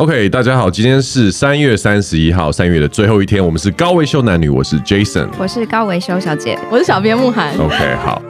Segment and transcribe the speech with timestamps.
[0.00, 7.54] OK，大家好，今天是三月三十一号，三月的最后一天，我们是高维修男女，我是 Jason，我是高维修小姐，我是小编慕涵。
[7.58, 8.22] OK，好。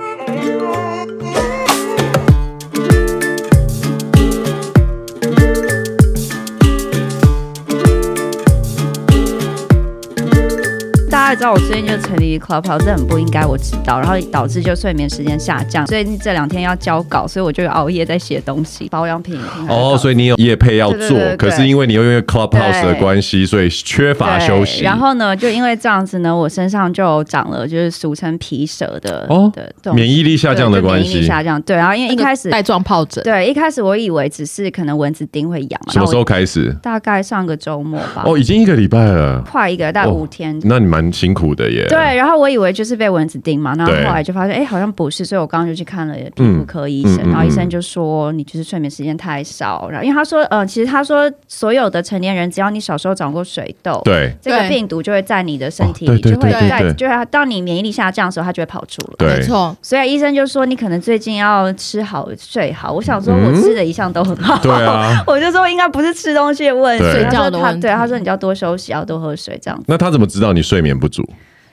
[11.41, 19.41] 知道我最近就沉迷于 Clubhouse，这很不应该，我知道，然后导致就睡眠时间下降，所以这两天要交稿，所以我就熬夜在写东西，保养品。
[19.67, 24.85] 哦，所以你有夜配要做，对对对对对，可是因为你又因为 Clubhouse 的关系，所以缺乏休息。
[24.85, 29.51] 然后呢，就因为这样子呢，我身上就长了就是俗称皮蛇的哦
[29.83, 31.63] 的免疫力下降的关系，免疫力下降。
[31.63, 35.81] 对，然后因为一开始带状疱疹，对，一开始我以为只是可能蚊子叮会痒。
[35.89, 36.71] 什么时候开始？
[36.83, 38.25] 大概上个周末吧。
[38.27, 40.55] 哦，已经一个礼拜了，快一个，大概五天。
[40.55, 41.87] 哦，那你蛮辛苦的耶。
[41.89, 59.77] 对，然后我以为就是被蚊子叮嘛，然后后来就发现，哎，好像不是，所以我刚刚就去看了皮肤科医生，嗯、然后医生就说你就是睡眠时间太少，然后因为他说，呃，其实他说所有的成年人，只要你小时候长过水痘，对，这个病毒就会在你的身体里，就会在，就是到你免疫力下降的时候，它就会跑出了，没错。
[59.83, 62.93] 所以医生就说你可能最近要吃好睡好。
[62.93, 67.83] 我想说我吃的一向都很好，对啊， 我就说应该不是吃东西的问题，睡觉的问题。
[67.83, 69.85] 对，他说你就要多休息，要多喝水这样子。
[69.89, 71.20] 那他怎么知道你睡眠不足？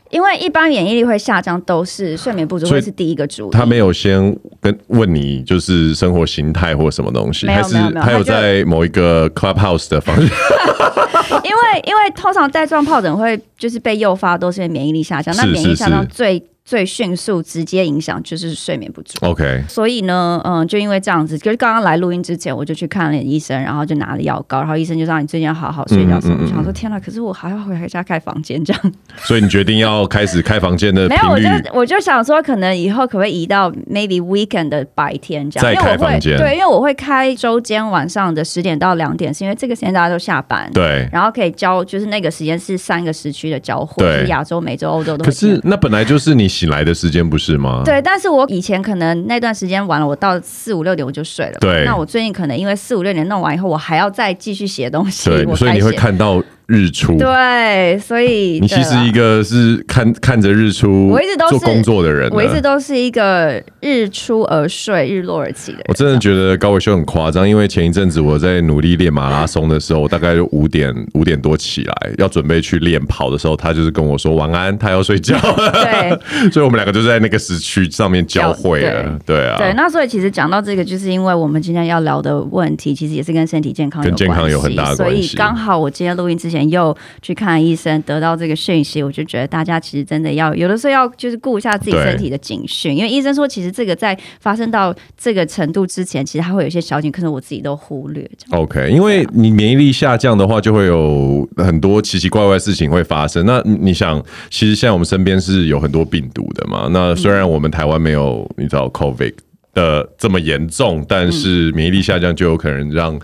[0.09, 3.51] 因为一般免疫力会下降，都是睡眠不足会是第一个主因。
[3.51, 10.29] 他没有先跟问你，就是生活形态或什么东西，还是他有在某一个 clubhouse 的方向？
[11.43, 15.35] 因为因为通常带状疱疹会就是被诱发，都是因为免疫力下降。
[15.35, 19.13] 那免疫力下降最最迅速、直接影响就是睡眠不足。
[19.21, 26.19] OK，所以呢，嗯，就因为这样子，就是刚刚来录音之前，我就去看了医生，然后就拿了药膏，然后医生就让你最近要好好睡觉。
[26.19, 26.37] 什么？
[26.41, 26.99] 我想说，天哪！
[26.99, 28.93] 可是我还要回家开房间这样。
[29.19, 31.07] 所以你决定要开始开房间的？
[31.07, 35.73] 没有，我就我就想说，可能以后可不可以移到 maybe weekend 的白天这样？
[35.73, 36.37] 再开房间。
[36.37, 40.69] 对，因为我会开周间晚上的十点到两点，是因为这个时间大家都下班。
[40.73, 41.07] 对。
[41.13, 45.23] 然后可以交，就是那个时间是三个时区的交汇，是，亚洲、美洲、欧洲都。
[45.23, 47.37] 可是那本来就是你醒来的时间不？
[47.37, 47.83] 是吗？
[47.85, 51.57] 对，但是我以前可能那段时间完了，我到四五六点我就睡了。
[51.59, 55.29] 对，那我最近可能因为四五六点弄完以后，我还要再继续写东西。
[55.29, 56.43] 对，所以你会看到。
[56.67, 65.85] 日出对，所以你其实一个是看看着日出，我一直都是做工作的人，我一直都是一个日出而睡，日落而起的人。
[65.87, 75.39] 我真的觉得高伟修很夸张，因为前一阵子我在努力练马拉松的时候，我大概就五点五点多起来，要准备去练跑的时候，他就是跟我说晚安，他要睡觉。
[75.71, 76.19] 对，
[76.51, 79.03] 所以我们两个就在那个时区上面交汇了。
[79.25, 79.73] 对，对啊，对。
[79.75, 85.21] 那所以其实讲到这个，就是因为我们今天要聊的问题，其实也是跟身体健康有关系，跟健康有很大的关系。
[85.21, 86.56] 所以刚好我今天录音之前。
[86.69, 98.29] 又去看医生，得到这个讯息，我就觉得大家其实真的要有的时候要就是顾一下自己身体的警讯，因为医生说其实这个在发生到这个程度之前，其实它会有一些小警，可能我自己都忽略。
[98.51, 103.45] OK，因为你免疫力下降的话，就会有很多奇奇怪怪的事情会发生。
[103.45, 106.87] 那你想，其实现在我们身边是有很多病毒的嘛？
[106.91, 109.33] 那虽然我们台湾没有你知道 COVID
[109.73, 113.19] 的这么严重，但是免疫力下降就有可能让。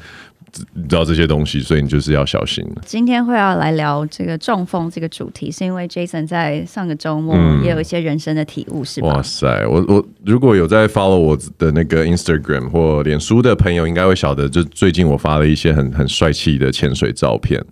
[0.73, 2.65] 你知道这些东西，所以你就是要小心。
[2.85, 9.07] 今天会要来聊这个中风这个主题，是因为 Jason 在上个周末也有一些人生的体悟，是吧？
[9.07, 17.63] 哇塞，我我如果有在 follow 我的那个 Instagram 或脸书的朋友，应该会晓得，就最近我发了一些很很帅气的潜水照片。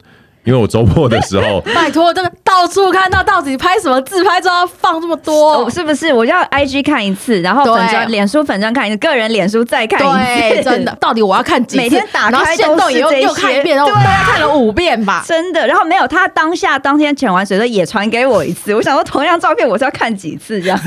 [0.44, 5.70] 因为我周末的时候， 拜托，这个到处看到，到底拍什么自拍照要放这么多？
[5.70, 6.12] 是不是？
[6.12, 11.84] 我要 IG 看一次，然后粉专、脸书粉专看一次，个人脸书再看一次，真的，到底我要看几次？
[11.84, 15.68] 每天打开限动又又看一遍，然后大概看了五遍吧，真的。
[15.68, 20.80] 然后没有他当下当天潜完水的也传给我一次，我想说同样照片我是要看几次这样。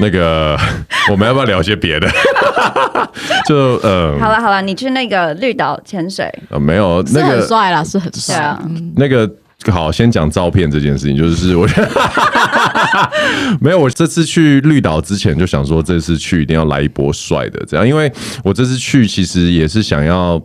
[0.00, 0.58] 那个，
[1.10, 2.08] 我们要不要聊些别的？
[3.46, 8.60] 就呃，好了好了，你去那个绿岛潜水，呃，没有，那个很帅啦，是很帅啊。
[8.96, 9.30] 那个
[9.70, 11.88] 好，先讲照片这件事情，就是我觉得
[13.60, 18.12] 没有，我这次去绿岛之前就想说，这次去一定要来一波帅的，这样，因为
[18.44, 20.40] 我这次去其实也是想要。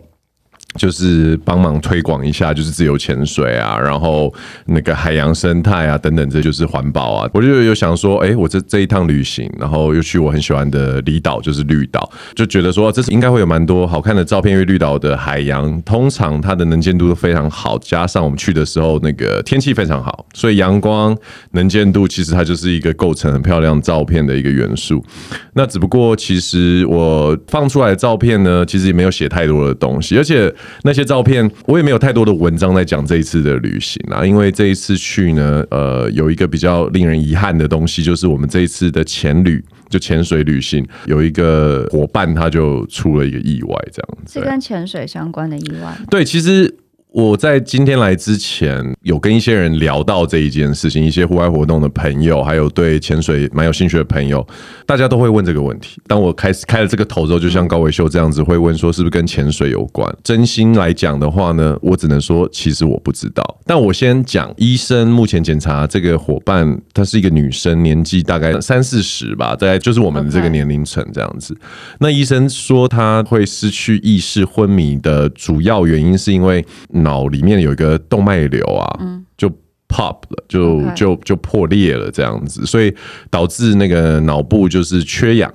[0.76, 4.32] 就是帮忙推广一下，就是自由潜水啊，然后
[4.66, 7.30] 那个海洋生态啊，等等，这就是环保啊。
[7.32, 21.16] 我就有想说，哎，我这这一趟旅行，然后又去我很喜欢的离岛，就是绿岛，就觉得说这是应该会有蛮多好看的照片，因为绿岛的海洋通常它的能见度都非常好，加上我们去的时候那个天气非常好，所以阳光
[21.52, 25.04] 能见度其实它就是一个构成很漂亮照片的一个元素。
[25.52, 30.52] 那只不过其实我放出来的照片呢，其实也没有写太多的东西，而且。
[30.82, 44.40] 那些照片我也没有太多的文章在讲这一次的旅行啊，因为这一次去呢，呃，有一个比较令人遗憾的东西，就是我们这一次的潜旅就潜水旅行有一个伙伴他就出了一个意外，这样子。
[44.40, 45.96] 是跟潜水相关的意外？
[46.10, 46.74] 对，其实
[47.14, 54.44] 我在今天来之前，有跟一些人聊到这一件事情，一些户外活动的朋友，还有对潜水蛮有兴趣的朋友，
[54.84, 56.00] 大家都会问这个问题。
[56.08, 60.12] 当我开始开了这个头之后，就像高维修这样子，会问说是不是跟潜水有关？
[60.24, 63.44] 真心来讲的话呢，我只能说其实我不知道。
[63.64, 71.56] 但我先讲，医生目前检查这个伙伴，她是一个女生，年纪大概三四十吧，大概就是我们这个年龄层这样子。
[72.00, 77.03] 那医生说她会失去意识、昏迷的主要原因是因为嗯。
[77.04, 78.98] 脑里面有一个动脉瘤啊，
[79.36, 79.48] 就
[79.88, 82.92] pop 了，就就就破裂了，这样子，所以
[83.30, 85.54] 导致那个脑部就是缺氧。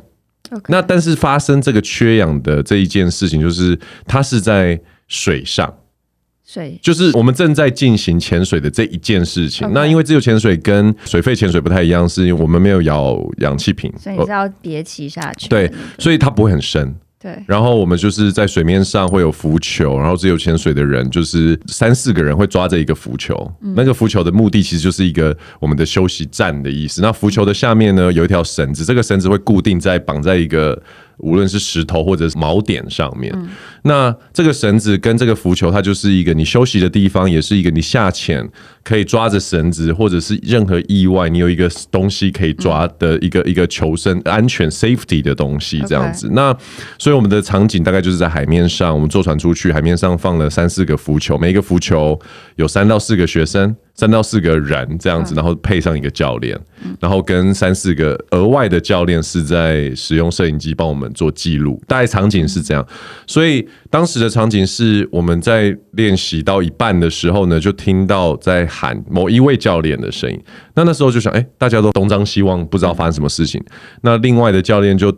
[0.68, 5.72] 那但是发生这个缺氧的这一件事情，就是它是在水上，
[6.44, 9.70] 水就是我们正在进行潜水的这一件事情。
[9.74, 15.48] 那因为自由潜水跟水肺潜水不太一样，是因为我们没有咬氧气瓶，所以你是要憋气下去。
[15.50, 16.96] 对，所以它不会很深。
[17.22, 27.02] 对，然后我们就是在水面上会有浮球，然后只有潜水的人就是三四个人会抓着一个浮球，嗯、那个浮球的目的其实就是一个我们的休息站的意思。
[27.02, 30.82] 那浮球的下面呢，有一条绳子，这个绳子会固定在绑在一个。
[31.20, 33.50] 无论是石头或者是锚点上面，嗯、
[33.84, 38.48] 那这个绳子跟这个浮球，它就是一个你休息的地方，也是一个你下潜
[38.84, 46.30] 可以抓着绳子，或者是任何意外你有一个东西可以抓的一个、嗯、一个求生安全 safety 的东西这样子。
[46.34, 46.56] 那
[46.98, 52.20] 所以我们的场景大概就是在海面上，我们坐船出去，海面上放了三四个浮球，每一个浮球
[52.56, 53.76] 有三到四个学生。
[53.96, 56.58] 三到四个人这样子，然后配上一个教练，
[57.00, 61.82] 然后跟三四个额外的教练是在使用摄影机帮我们做记录。
[61.88, 62.86] 大概场景是这样，
[63.28, 70.40] 所以当时的场景是我们在练习到一半的时候呢，就听到在喊某一位教练的声音。
[70.76, 73.62] 那那时候就想，哎，大家都东张西望，不知道发生什么事情。
[74.02, 75.12] 那另外的教练就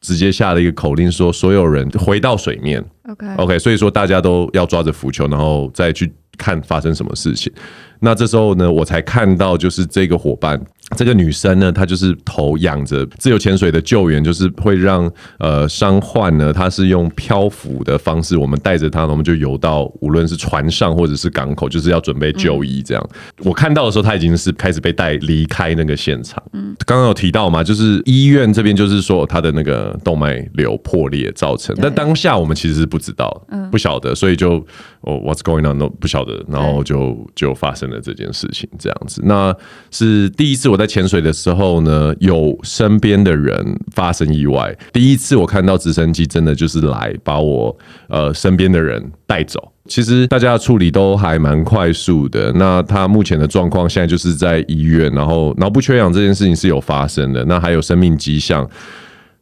[0.00, 2.84] 直接下了一个口令，说所有人回到水面。
[3.08, 7.52] OK，OK，所以说大家都要抓着浮球，然后再去看发生什么事情。
[8.00, 10.60] 那这时候呢，我才看到就是这个伙伴，
[10.96, 13.04] 这个女生呢，她就是头仰着。
[13.18, 23.08] 自由潜水的救援就是会让呃伤患呢，她是用漂浮的方式，我们带着她，我们就游到无论是船上或者是港口，就是要准备就医这样。
[23.38, 26.42] 嗯、我看到的时候，她已经是开始被带离开那个现场。
[26.52, 34.54] 嗯，刚刚有提到嘛，就是医院这边就是说她的那个动脉瘤破裂造成，但当下我们其实是不知道，不晓得，所以就
[35.00, 38.00] 哦 What's going on 都不晓得，然后就就发生了。
[38.04, 39.56] 这件事情这样子，那
[39.90, 44.76] 是第一次我在潜水的时候呢，有身边的人发生意外。
[44.92, 47.74] 第一次我看到直升机真的就是来把我
[48.08, 49.72] 呃身边的人带走。
[49.86, 52.52] 其实大家的处理都还蛮快速的。
[52.52, 58.68] 那他目前的状况现在就是在医院，然后脑部缺氧这件事情是有发生的，那还有生命迹象，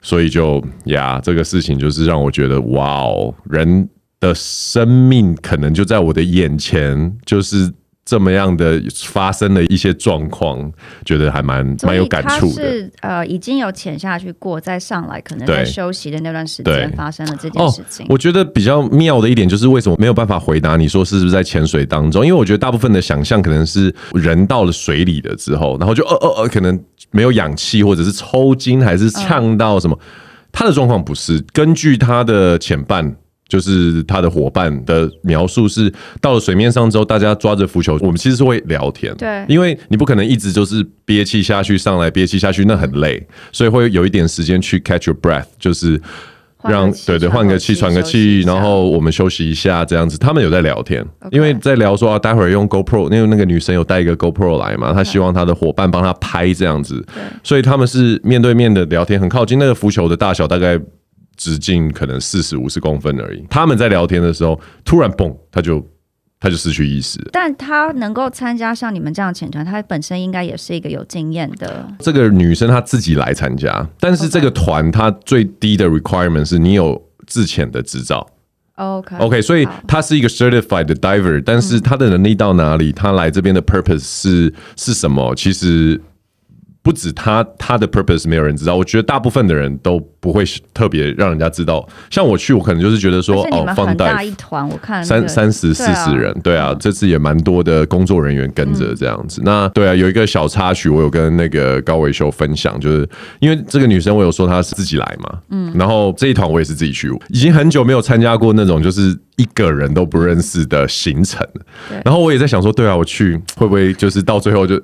[0.00, 3.88] 所以就呀，这个事情就是让我觉得哇哦，人
[4.20, 7.72] 的生命可能就在我的眼前，就是。
[8.04, 10.70] 这么样的发生了一些状况，
[11.04, 12.52] 觉得还蛮蛮有感触的。
[12.52, 18.04] 是呃，已经有潜下去过，再上来，可能在休息的那段时间发生了这件事情。
[18.04, 22.26] 哦，我觉得比较妙的一点就是，为什么没有办法回答你说是不是在潜水当中？
[22.26, 26.78] 因为我觉得大部分的想象可能是人到了水里的之后，然后就呃呃呃，可能
[27.12, 29.96] 没有氧气，或者是抽筋，还是呛到什么。
[30.50, 33.16] 他的状况不是，根据他的潜伴。
[33.52, 46.00] 就是他的伙伴的描述是，到了水面上之后，大家抓着浮球，我们其实是会聊天，对，因为你不可能一直就是憋气下去，上来憋气下去，那很累，所以会有一点时间去 catch your breath，就是
[46.62, 50.16] 让对对换个气喘个气，然后我们休息一下这样子。
[50.16, 57.04] 他们有在聊天，因为在聊说啊，待会儿用 GoPro，因为那个女生有带一个 GoPro 来嘛，她希望她的伙伴帮她拍这样子，
[57.42, 60.80] 所以他们是面对面的聊天，很靠近，那个浮球的大小大概。
[61.36, 63.44] 直径可能四十五十公分而已。
[63.48, 65.84] 他们在聊天的时候，突然嘣，他就
[66.38, 67.18] 他就失去意识。
[67.32, 71.88] 但他能够参加像你们这样潜团，他本身应该也是一个有经验的。
[72.00, 78.26] 这个女生她自己来参加，但是这个团她最低的 requirement 是你有自潜的执照。
[78.76, 82.92] OK OK，所以她是一个 certified diver，但是她的能力到哪里？
[82.92, 85.34] 她来这边的 purpose 是是什么？
[85.34, 86.00] 其实。
[86.82, 88.74] 不止他，他的 purpose 没有人知道。
[88.74, 91.88] 我觉得大部分的人都不会特别让人家知道。
[92.10, 99.40] 像我去，我可能就是觉得说，哦，放大一团，我看三三十四十人，对啊，这次也蛮多的工作人员跟着这样子。
[99.44, 103.08] 那对啊，有一个小插曲，我有跟那个高维修分享，就是
[103.38, 109.16] 因为这个女生，我有说她是自己来嘛，嗯，然后这一团我也是自己去，已经很久没有参加过那种就是。
[109.36, 111.46] 一个人都不认识的行程。
[112.04, 114.80] 然后我也在想说，对啊，我去会不会就是到最后就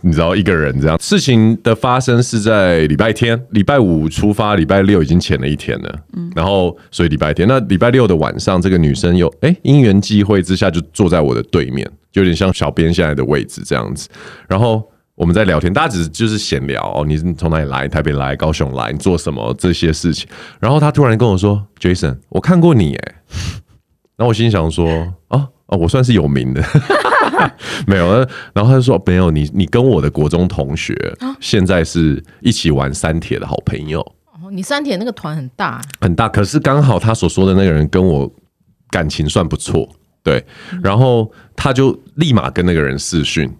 [0.00, 0.98] 你知道一个人这样？
[0.98, 5.98] 事情的发生是在礼拜天，礼拜五出发，礼拜六已经前了一天了。
[6.14, 14.08] 嗯，然后所以礼拜天，那礼拜六的晚上，这个女生又哎因缘际会之下就坐在我的对面，就有点像小编现在的位置这样子。
[14.48, 14.82] 然后
[15.14, 17.86] 我们在聊天，大家只是就是闲聊哦，你是从哪里来？
[17.86, 20.28] 台北来，高雄来，你做什么这些事情？
[20.58, 23.14] 然后他突然跟我说：“Jason，我看过你哎。”
[24.22, 24.88] 然后我心想说
[25.26, 26.62] ：“啊哦，我算是有名的，
[27.88, 28.06] 没有。”
[28.54, 30.94] 然后他就说：“没有，你你跟我的国中同学，
[31.40, 34.00] 现在是一起玩三铁的好朋友。
[34.40, 36.28] 哦，你三铁那个团很大，很大。
[36.28, 38.32] 可是刚好他所说的那个人跟我
[38.90, 39.88] 感情算不错，
[40.22, 40.46] 对。
[40.80, 43.52] 然后他就立马跟那个人视讯。”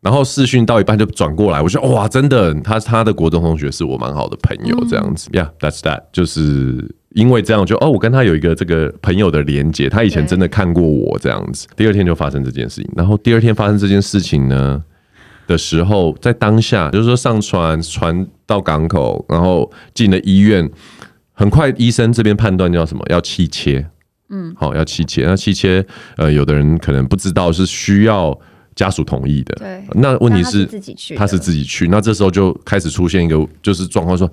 [0.00, 11.66] 然后视讯到一半就转过来，我说哇，真的，他他的国中同学是我蛮好的朋友，这样子呀、嗯、，Yeah，that's that，就是因为这样就哦，我跟他有一个这个朋友的连接，他以前真的看过我这样子。
[11.74, 14.84] 第二天就发生这件事情，然后第二天发生这件事情呢
[15.46, 20.70] 的时候，在当下就是说上船船到港口，然后进了医院，
[21.32, 23.02] 很快医生这边判断叫什么？
[23.08, 23.86] 要气切，
[24.28, 25.24] 嗯，好，要气切。
[25.24, 25.82] 那气切，
[26.18, 28.38] 呃，有的人可能不知道是需要。
[28.76, 29.82] 家属同意的，对。
[29.94, 31.88] 那问题是，自己去，他是自己去。
[31.88, 34.30] 那这时候就开始出现一个就是状况，说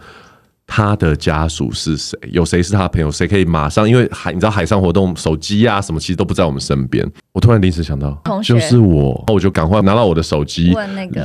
[0.65, 2.17] 他的家属是谁？
[2.31, 3.11] 有谁是他的朋友？
[3.11, 3.87] 谁可以马上？
[3.89, 7.05] 因为海，你知道海上活动，手机啊什么，其实都不在我们身边。
[7.31, 10.73] 我突然临时想到，就是我，我就赶快拿到我的手机，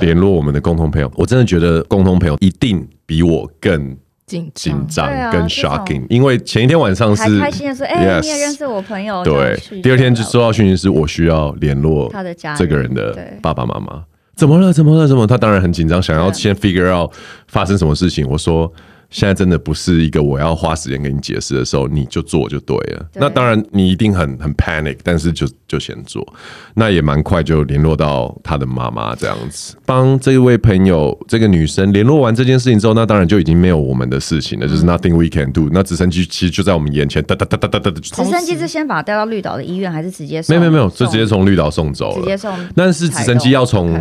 [0.01, 1.11] 联络我们的共同朋友。
[1.17, 3.97] 我真的觉得共同朋友一定比我更。
[4.29, 9.25] 紧紧张跟 shocking，因为前一天晚上是开心的说，哎、欸，你也认识我朋友。
[9.25, 14.05] 对，第二天就收到讯息是我需要联络他的家这个人的爸爸妈妈。
[14.37, 14.71] 怎么了？
[14.71, 15.09] 怎么了？
[15.09, 15.27] 怎么？
[15.27, 17.11] 他当然很紧张，想要先 figure out
[17.47, 18.29] 发生什么事情。
[18.29, 18.71] 我说。
[19.11, 23.07] 现在真的不是一个我要花时间给你解释的时候，你就做就对了。
[23.13, 26.27] 对，那当然你一定很很 panic，但是就就先做。
[26.75, 35.71] 那也蛮快就联络到他的妈妈这样子，帮这位朋友这个女生联络完这件事情之后，那当然就已经没有我们的事情了，就是 nothing we can do。
[35.73, 38.01] 那直升机其实就在我们眼前，哒哒哒哒哒哒。
[38.01, 40.43] 直升机是先把他带到绿岛的医院，还是直接？
[40.49, 42.21] 没有没有没有，就直接从绿岛送走了。
[42.21, 43.99] 直接送，但是直升机要从。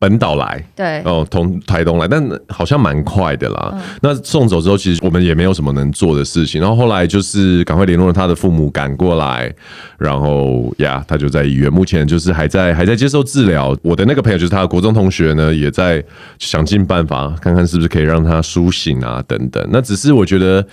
[0.00, 3.70] 本岛来，对，哦，从台东来，但好像蛮快的啦。
[3.74, 6.58] 嗯、那送走之后，其实我们也没有什么能做的事情。
[6.58, 9.54] 然后后来就是赶快联络了他的父母赶过来，
[9.98, 13.76] 然后呀，他就在医院，目前就是还在还在接受治疗。
[13.82, 16.02] 我的那个朋友就是他的国中同学呢，也在
[16.38, 19.62] 想尽办法看看是不是可以让他苏醒啊，等等。
[19.70, 20.66] 那只是我觉得，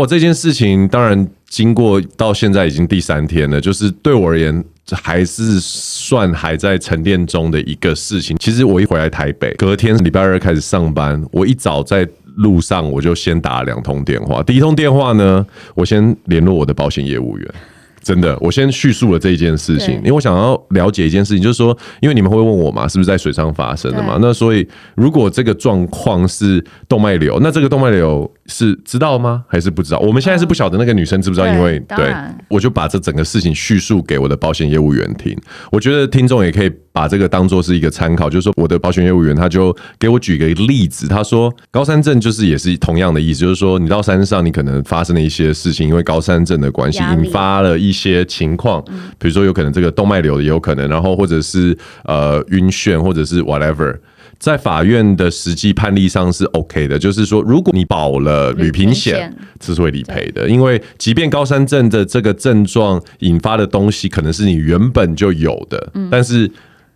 [0.00, 4.64] 我，这件事情当然经过到现在已经第三天了，就是对我而言。
[4.92, 8.36] 还是算还在沉淀中的一个事情。
[8.40, 12.04] 其实我一回来台北，隔天礼拜二开始上班，我一早在
[12.38, 14.42] 路上我就先打了两通电话。
[14.42, 17.54] 第一通电话呢，我先联络我的保险业务员。
[18.02, 24.18] 真的，我先叙述了这一件事情，因为我想要了解一件事情，就是说，因为你们会问我嘛，是不是在水上发生的嘛？
[24.20, 29.44] 那所以，如果这个状况是动脉瘤，那这个动脉瘤是知道吗？
[29.48, 29.98] 还是不知道？
[29.98, 32.14] 我们现在是不晓得那个女生知不知道，因为对，
[32.48, 35.36] 我就把这整个事情叙述给我的保险业务员听。
[35.70, 48.00] 我觉得听众也可以把这个当做是一个参考，就是说，我的保险业务员他就给我举个例子，他说高山症就是也是同样的意思，就是说你到山上，你可能发生了一些事情，因为高山症的关系引发了一。
[48.00, 48.82] 些情况，
[49.18, 53.94] 比如说有可能这个动脉瘤也有可能，然后或者是呃晕眩，或者是 whatever，
[54.38, 66.50] 在法院的实际判例上是 OK 的，就是说如果你保了旅平险，这是会理赔的，因为即便高山症的这个症状引发的东西可能是你原本就有的，但是。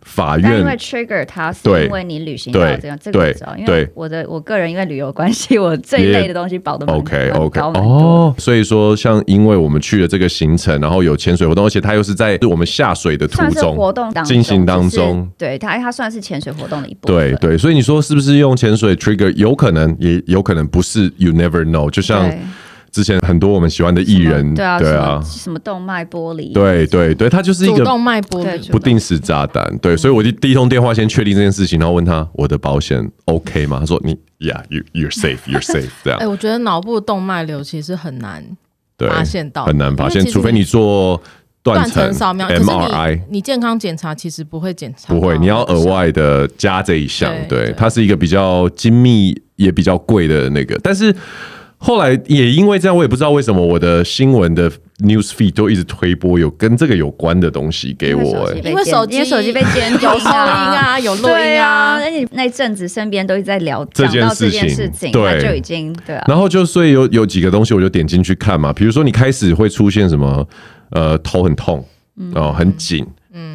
[0.05, 19.33] 法院因为 trigger 它是因为你旅行到这样，这个我知道，因为我的我个人因为旅游关系，我这一类的东西保的 OK OK 哦，所以说像因为我们去了这个行程，然后有潜水活动，而且它又是在我们下水的途中活动进行当中，对它它算是潜水活动的一部分，对对，所以你说是不是用潜水 trigger？
[19.33, 22.31] 有可能，也有可能不是，You never know，就像。
[22.95, 33.81] 之前很多我们喜欢的艺人，对啊，对啊，什么动脉玻璃，对对对，他就是一个动脉玻璃不定时炸弹，对，所以我就第一通电话先确定这件事情，然后问他我的保险 OK 吗？
[33.81, 36.17] 他说你 Yeah，you you're safe, you're safe 这样。
[36.23, 38.41] 哎，我觉得脑部动脉瘤其实很难
[38.97, 41.21] 发现到，很难发现，除非你做
[41.63, 51.13] 断层扫描 MRI，你健康检查其实不会检查，不会，你要额外的加这一项，对，它是一个比较精密也比较贵的那个，但是。
[51.85, 54.67] 后来也因为这样，我也不知道为什么我的新闻的
[55.01, 66.25] news feed 都一直推播有跟这个有关的东西给我，欸，因为手机手机被监有声音啊，有录音啊，那你那阵子身边都一直在聊这件事情，对，就已经对啊。
[66.27, 70.43] 然后就所以有有几个东西，我就点进去看嘛，比如说你开始会出现什么
[70.89, 71.85] 呃头很痛，
[72.33, 73.05] 哦很紧，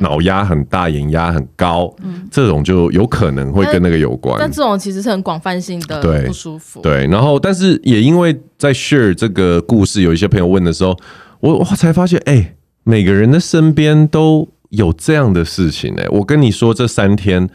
[0.00, 1.94] 脑压很大，眼压很高，
[2.30, 4.36] 这种就有可能会跟那个有关。
[4.38, 6.80] 但这种其实是很广泛性的不舒服。
[6.80, 10.96] 对，然后但是也因为在 share 这个故事，有一些朋友问的时候，
[11.40, 16.08] 我我才发现，哎、欸，每个人的身边都有这样的事情哎、欸。
[16.10, 17.48] 我跟你说，这三天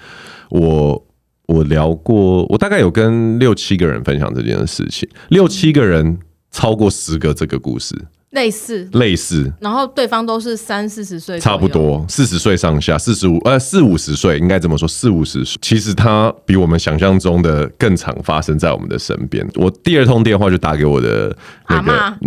[0.49, 1.01] 我。
[1.47, 6.17] 我聊过，我大概有跟六七个人分享这件事情，六七个人
[6.49, 7.95] 超过十个这个故事，
[8.35, 19.43] 类似类似，然后对方都是三四十岁，差不多四十岁上下，四十五呃四五十岁应该这么说，四五十岁，其实他比我们想象中的更常发生在我们的身边。
[19.55, 21.35] 我第二通电话就打给我的
[21.67, 21.91] 那个。
[21.91, 22.15] 啊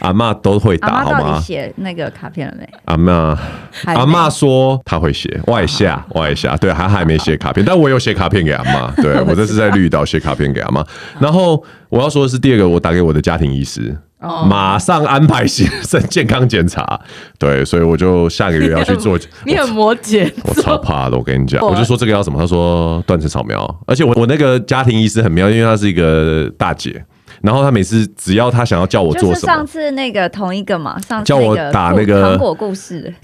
[0.00, 1.40] 阿嬷都会打，好吗？
[1.40, 2.68] 写那个卡片了没？
[2.84, 3.36] 阿嬷，
[3.84, 8.92] 阿嬷说她会写，外下外下，对，还还没写卡片，但我有写卡片给阿妈。
[9.02, 10.86] 对， 我这是在绿岛写卡片给阿妈。
[11.18, 17.00] 然后我要说的是第二个，我打给我的家庭医师，马上安排行身健康检查。
[17.38, 19.18] 对，所以我就下个月要去做。
[19.46, 21.16] 你很摩羯，我超怕的。
[21.16, 22.38] 我跟你讲，我就说这个要什么？
[22.38, 27.04] 他说断层扫描，而且我我那个家庭医师很妙，因为她是一个大姐。
[27.40, 33.14] 然后他每次只要他想要叫我做什么，就是上次那个同一个嘛，上次叫我打那个糖果故事。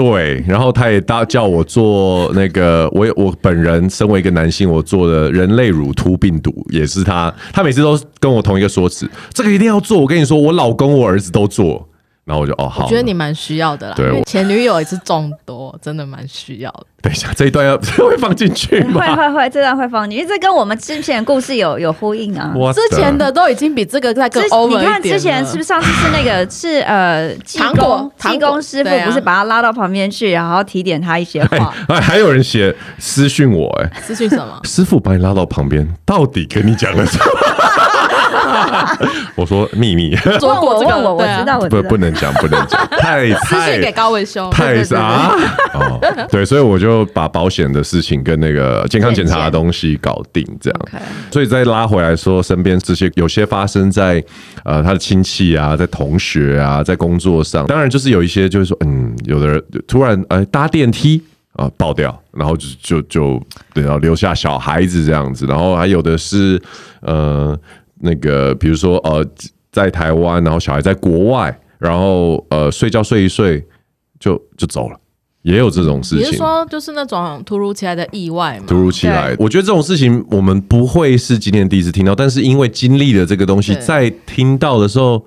[0.00, 10.00] 对，然后他也大叫我做那个，我我本人身为一个男性，我做的人类乳突病毒也是他，他每次都跟我同一个说辞，这个一定要做。
[10.00, 11.86] 我跟你说，我老公、我儿子都做。
[12.24, 13.94] 然后我就哦好，我觉得你蛮需要的啦。
[13.96, 16.86] 对，我前女友也是众多，真的蛮需要的。
[17.02, 19.00] 等一下，这一段要 会放进去吗？
[19.00, 22.52] 会会会，这段会放进去，因为这跟我们之前的故事有有呼应啊。
[22.74, 24.78] 之前的都已经比这个再更 over。
[24.78, 31.74] 你看之前是不是上次是那个是呃，济公济公师傅不是把他拉到旁边去，然后提点他一些话。
[31.88, 34.60] 哎，还有人写私讯我哎，私讯什么？
[34.64, 37.24] 师傅把你拉到旁边，到底跟你讲了什么？
[39.40, 45.30] 我说秘密，问我问我，我知道，我知道，不不能讲，不能讲， 太太给高维修，太啥？
[45.72, 45.98] 哦，
[46.30, 50.80] 对，所以我就把保险的事情跟那个健康检查的东西搞定，这样。
[51.32, 54.22] 所以再拉回来说，身边这些有些发生在
[54.62, 61.22] 呃他的亲戚啊，在同学啊，在工作上，当然就是有一些就是说，嗯，有的人突然呃搭电梯
[61.54, 63.42] 啊爆掉，然后就就就
[63.72, 66.60] 对，然后留下小孩子这样子，然后还有的是
[67.00, 67.58] 呃。
[68.00, 69.24] 那个，比如说，呃，
[69.70, 73.64] 在台湾，然后小孩在国外，然后呃，睡觉睡一睡
[74.18, 74.98] 就就走了，
[75.42, 76.18] 也有这种事情。
[76.20, 78.64] 你是说，就是那种突如其来的意外吗？
[78.66, 85.24] 突如其来，我觉得这种事情我们不会是今天第一次听到，但是因为经历了这个东西，在听到的时候，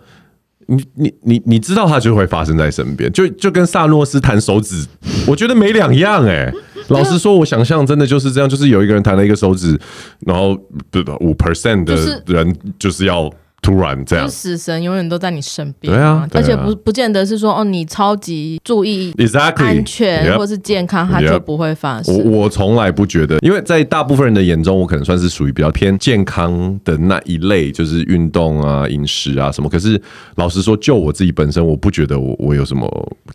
[0.67, 4.85] 你你你你知道它就会发生在身边，就就跟萨诺斯弹手指，
[5.27, 6.53] 我觉得没两样哎、欸。
[6.89, 9.79] 老实说，我想象真的就是这样，就是有一个人弹了一个手指，
[10.21, 10.57] 然后
[10.91, 13.31] 对的五 percent 的人就是要。
[13.63, 15.91] 突然这样，死神永远都在你身边。
[15.91, 19.13] 对啊，而且不不见得是说哦，你超级注意
[19.55, 22.13] 安全或是健康，它就不会发生。
[22.13, 29.69] 我我从来不觉得，因为在大部分人的眼中，我可能算是属于比较偏健康的那一类，就是运动啊、饮食啊什么。
[29.69, 29.99] 可是
[30.35, 32.85] 老实说，就我自己本身，我不觉得我我有什么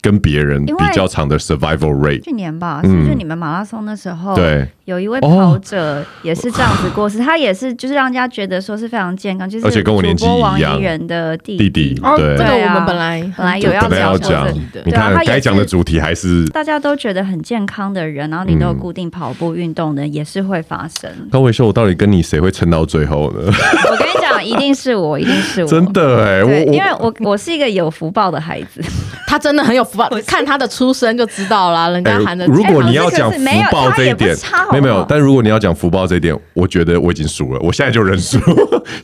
[0.03, 2.23] 跟别人比较长的 survival rate。
[2.23, 10.18] 去年吧，是不是你们马拉松的时候，对，有一位跑者也是这样子过世，他也是就是让人家觉得说是非常健康，就是而且跟我年。
[10.19, 21.11] 波王一人的弟弟，弟，对，这个我们本来本来有要讲的，你看该讲的主题还是大家都觉得很健康的人，然后你都有固定跑步运动的，也是会发生。
[21.31, 23.53] 高伟说，我到底跟你谁会撑到最后呢？
[24.49, 28.81] 一定是我，一定是我， 真的哎，我因为我我是一个有福报的孩子，
[29.29, 32.47] 他真的很有福报， 看他的出生就知道了，人家喊的。
[32.47, 33.39] 如果你要讲福
[33.71, 34.35] 报这一点，
[34.73, 38.39] 没有没有，但如果你要讲福报这一点，我觉得我已经输了，我现在就认输，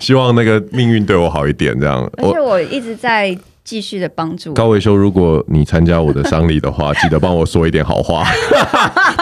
[0.00, 1.78] 希望那个命运对我好一点。
[1.78, 3.37] 这样，而且我一直在。
[3.64, 4.52] 继续的帮助。
[4.52, 8.22] 高维修，如果你参加我的丧礼的话，记得帮我说一点好话，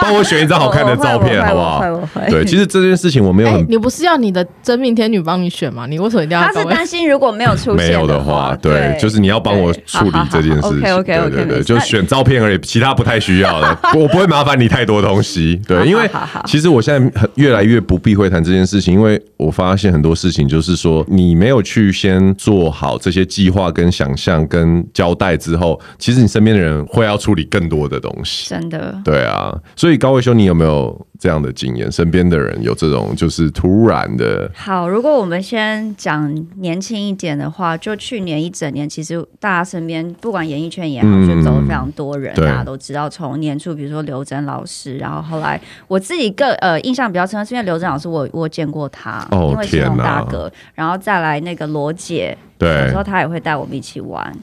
[0.03, 1.81] 帮我选一张好看的照片， 好不好？
[2.29, 5.85] 对，其实这件事情我没有很，你不是要你的真命天女帮你选吗？
[5.87, 6.43] 你为什么一定要？
[6.43, 10.79] 他是担心如果没有出现没有的话，对，就是你要帮我处理这件事情。
[10.79, 13.79] OK OK OK，对对，就选照片而已，其他不太需要了。
[13.95, 16.09] 我不会麻烦你太多东西，对，因为
[16.45, 24.43] 其实我现在很越来越不避讳谈这件事情，因为我发现很多事情就是说，你没有去先做好这些计划跟想象。
[24.47, 28.93] 跟交代之后，其实你身边的人会要处理更多的东西，真的。
[29.03, 31.91] 对啊，所以高维修，你有没有这样的经验？
[31.91, 34.49] 身边的人有这种就是突然的。
[34.53, 43.09] 好，如果我们先讲年轻一点的话，就去年一整年，其实大家身边不管演艺圈也好，就走了非常多人，大家都知道。
[43.09, 52.37] 从年初，比如说刘真老师，然后后来我自己个呃印象比较深刻，是因为刘真老师我，我我见过他，因为是我大哥，然后再来那个罗姐。
[52.57, 54.33] 对，有时候他也会带我们一起玩，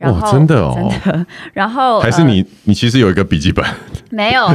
[0.00, 1.26] 然后真的哦，真的。
[1.52, 3.62] 然后还是你，你其实有一个笔记本？
[4.10, 4.46] 没有。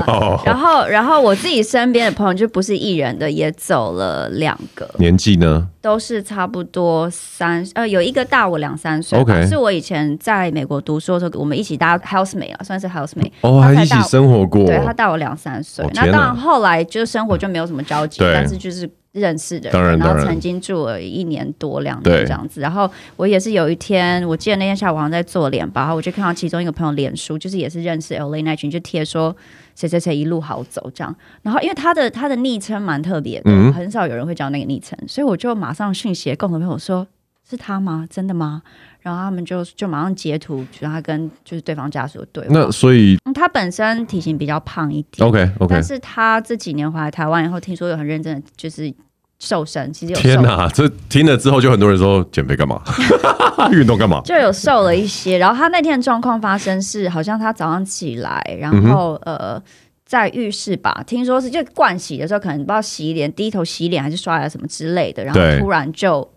[0.44, 4.90] 然后，然后我自己身边的朋友就不是艺人的，也走了两个。
[4.98, 5.68] 年纪呢？
[5.86, 9.20] 都是差不多三呃，有一个大我两三岁。
[9.20, 13.32] OK，是我以前在美国读书的时候，我们一起搭 housemate 啊，算是 housemate。
[13.42, 14.66] 哦，还一起生活过。
[14.66, 15.86] 对，他大我两三岁。
[15.94, 18.90] 那当然后来就生活就没有什么交集，但是就是。
[19.16, 29.34] 认识的人，然后曾经住了一年多两年这样子，然后我也是有一天，我记得那天下午好像在做脸吧，然后我就看到其中一个朋友脸书，就是也是认识 LA 那群，就贴说
[29.76, 37.06] 谁谁谁一路好走这样，然后因为他的他的昵称蛮特别的，嗯、很少有人会叫那个昵称，所以我就马上讯息共同朋友说，
[37.48, 38.08] 是他吗？
[38.10, 38.64] 真的吗？
[39.02, 42.54] 然后他们就就马上截图，就他跟就是对方家属的对话。
[42.54, 48.94] 那所以、嗯、他本身体型比较胖一点，OK OK，但是他这几年回来台湾以后，听说有很认真的就是。
[49.40, 50.68] 瘦身其实有天哪！
[50.70, 52.82] 这听了之后，就很多人说减肥干嘛？
[53.72, 54.22] 运动干嘛？
[54.26, 55.38] 就有瘦了一些。
[55.38, 59.64] 然后他那天的状况发生是，好像他早上起来，然后、嗯、呃，
[60.06, 66.28] 在浴室吧，听说是就盥洗的时候，可能不知道洗脸，低头洗脸还是刷牙什么之类的，然后突然就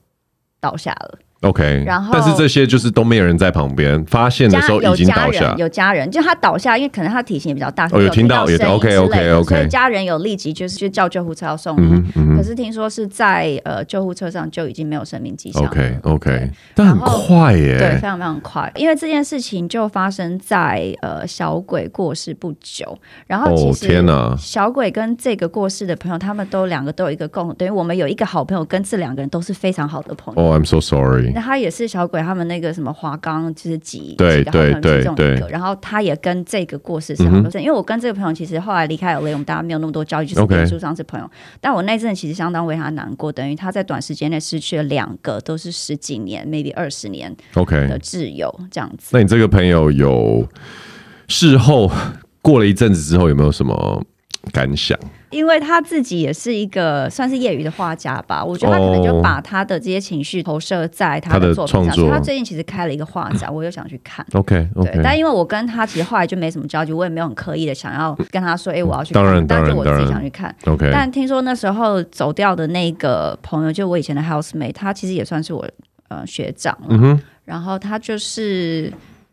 [0.61, 1.19] 倒下了。
[1.43, 12.03] OK，然后但是这些就是都没有人在旁边发现的时候已经倒下，有家人，就他倒下，因为可能他体型也比较大，哦，有听到，有 OK OK OK，所以家人有立即就是去叫救护车要送医，
[12.37, 15.65] 可是听说是在呃救护车上就已经没有生命迹象。
[15.65, 22.99] OK OK，但很快耶，对，非常非常快，因为这件事情就发生在呃小鬼过世不久，
[23.29, 30.43] 然后其实天哪，小鬼跟这个过世的朋友，他们都两个都有一个共同，等于我们有一个好朋友跟这两个人都是非常好的朋友。
[30.43, 31.28] Oh I'm so sorry。
[31.35, 41.31] 那他也是小鬼，他们那个什么华冈就是几对对对对，然后他也跟这个过世是好多，因为我跟这个朋友其实后来离开 LA，我们大家没有那么多交集，就是脸书上是朋友。
[41.61, 49.11] 但我那阵其实相当为他难过，等于他在短时间内失去了两个都是十几年，maybe 二十年 OK 的挚友这样子。
[49.13, 50.47] 那你这个朋友有
[51.29, 51.91] 事后
[52.41, 54.03] 过了一阵子之后有没有什么
[54.53, 54.99] 感想？
[55.31, 61.95] 因为他自己也是一个算是业余的画家吧，我觉得他可能就把他的这些情绪投射在他的作品上。
[61.95, 64.25] 所以他最近其实开了一个画展， 我又想去看。
[64.33, 69.23] OK，对，但因为我跟他其实后来就没什么交集，我也没有很刻意的想要跟他说，哎，我要去看。
[69.23, 70.55] 当然，当然，但是我自己想去看。
[70.65, 75.69] OK，但听说那时候走掉的那个朋友，就我以前的 housemate，他其实也算是我
[76.09, 76.87] 呃学长了。
[76.89, 78.91] 嗯哼，然后他就是。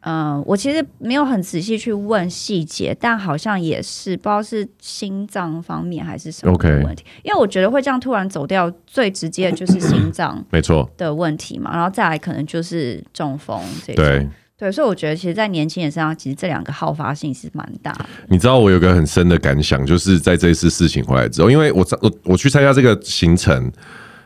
[0.08, 7.04] 嗯，我其实没有很仔细去问细节，但好像也是不知道是心脏方面还是什么问题。
[7.24, 14.06] 因为我觉得会这样突然走掉，最直接的就是心脏没错的问题嘛，然后再来可能就是中风这种。
[14.06, 18.06] 对对，所以我觉得其实，在年轻人身上，其实这两个好发性是蛮大的。
[18.30, 23.72] 你知道我有个很深的感想，就是在这一次事情回来之后，因为我我我去参加这个行程，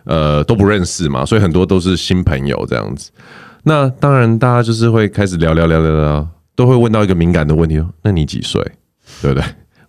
[0.03, 3.09] 呃，都不认识嘛，所以很多都是新朋友这样子。
[3.63, 7.89] 那当然，大家就是会开始聊聊聊聊聊，都会问到一个敏感的问题哦。
[8.03, 8.61] 那你几岁？
[9.21, 9.43] 对不对？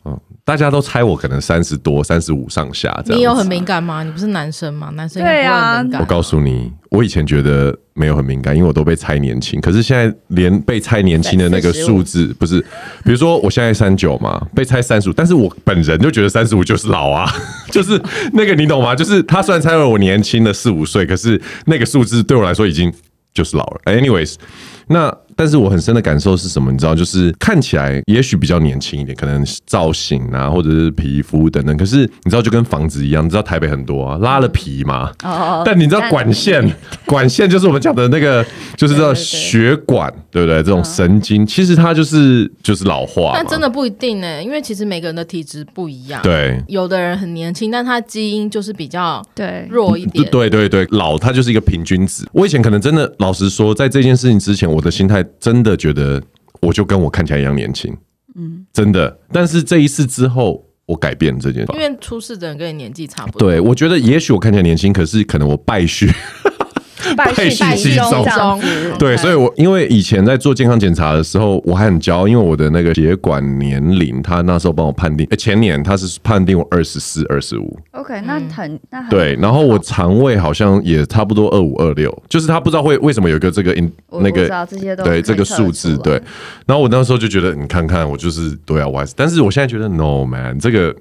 [0.05, 3.19] 嗯， 大家都猜我可能三十多、三十五上下这样。
[3.19, 4.03] 你有很敏感吗？
[4.03, 4.91] 你不是男生吗？
[4.95, 5.85] 男生对啊。
[5.99, 9.61] 我告诉你，我以前觉得没有很敏感，因为我都被猜年轻。
[9.61, 12.61] 可是现在连被猜年轻的那个数字，不是，
[13.05, 17.31] 比如说我现在三九嘛，被猜三十五，但是我本人就觉得三十五就是老啊，
[17.71, 18.01] 就是
[18.33, 18.97] 那个你懂吗？
[18.97, 22.93] 就是他虽然猜了我年轻的四五岁，可是那个数字对我来说已经。
[23.34, 23.82] 就是老了。
[23.86, 24.36] Anyways，
[24.88, 25.16] 那。
[25.41, 26.71] 但是我很深的感受是什么？
[26.71, 31.75] 你知道，就是看起来也许比较年轻一点，可能造型啊，或者是皮肤等等。
[31.79, 35.11] 可是你知道，就跟房子一样，你知道台北很多啊，拉了皮嘛。
[35.25, 35.63] 哦。
[35.65, 36.63] 但你知道管线，
[37.07, 38.45] 管线就是我们讲的那个，
[38.77, 40.57] 就是这血管，对不对？
[40.59, 43.33] 这种神经，其实它就是就是老化。
[43.33, 46.21] 但真的不一定呢，因为其实每个人的体质不一样。
[46.23, 46.63] 对。
[46.69, 50.23] 有的人很年轻，但他基因就是比较对弱一点。
[50.31, 52.29] 对对对，老他就是一个平均值。
[52.35, 55.25] 我以前可能真的老实说，在这件事情之前，我的心态。
[55.39, 56.23] 真的觉得
[56.61, 57.97] 我就跟我看起来一样年轻，
[58.35, 59.19] 嗯，真的。
[59.33, 63.49] 但是这一次之后，我改变这件事，因为出事的人跟你年纪差不多。
[63.49, 66.13] 对，我觉得也许我看起来年轻，可是可能我败絮。
[67.15, 68.61] 败絮其中，
[68.99, 77.79] 对，所以我因为以前在做健康检查的时候，我还很骄傲，因为我的那个血管年龄，他那时候帮我判定，哎，前年他是判定我二十四、二十五。
[77.93, 84.49] OK，那很那很对，然后我肠胃好像也差不多二五、二六，就是他不知道会为什么有一个这个 in 那个
[85.05, 86.15] 对这个数字对，
[86.67, 90.95] 然后我那时候就觉得，你看看我就是对啊，我还是，但是我现在觉得 no man 这个。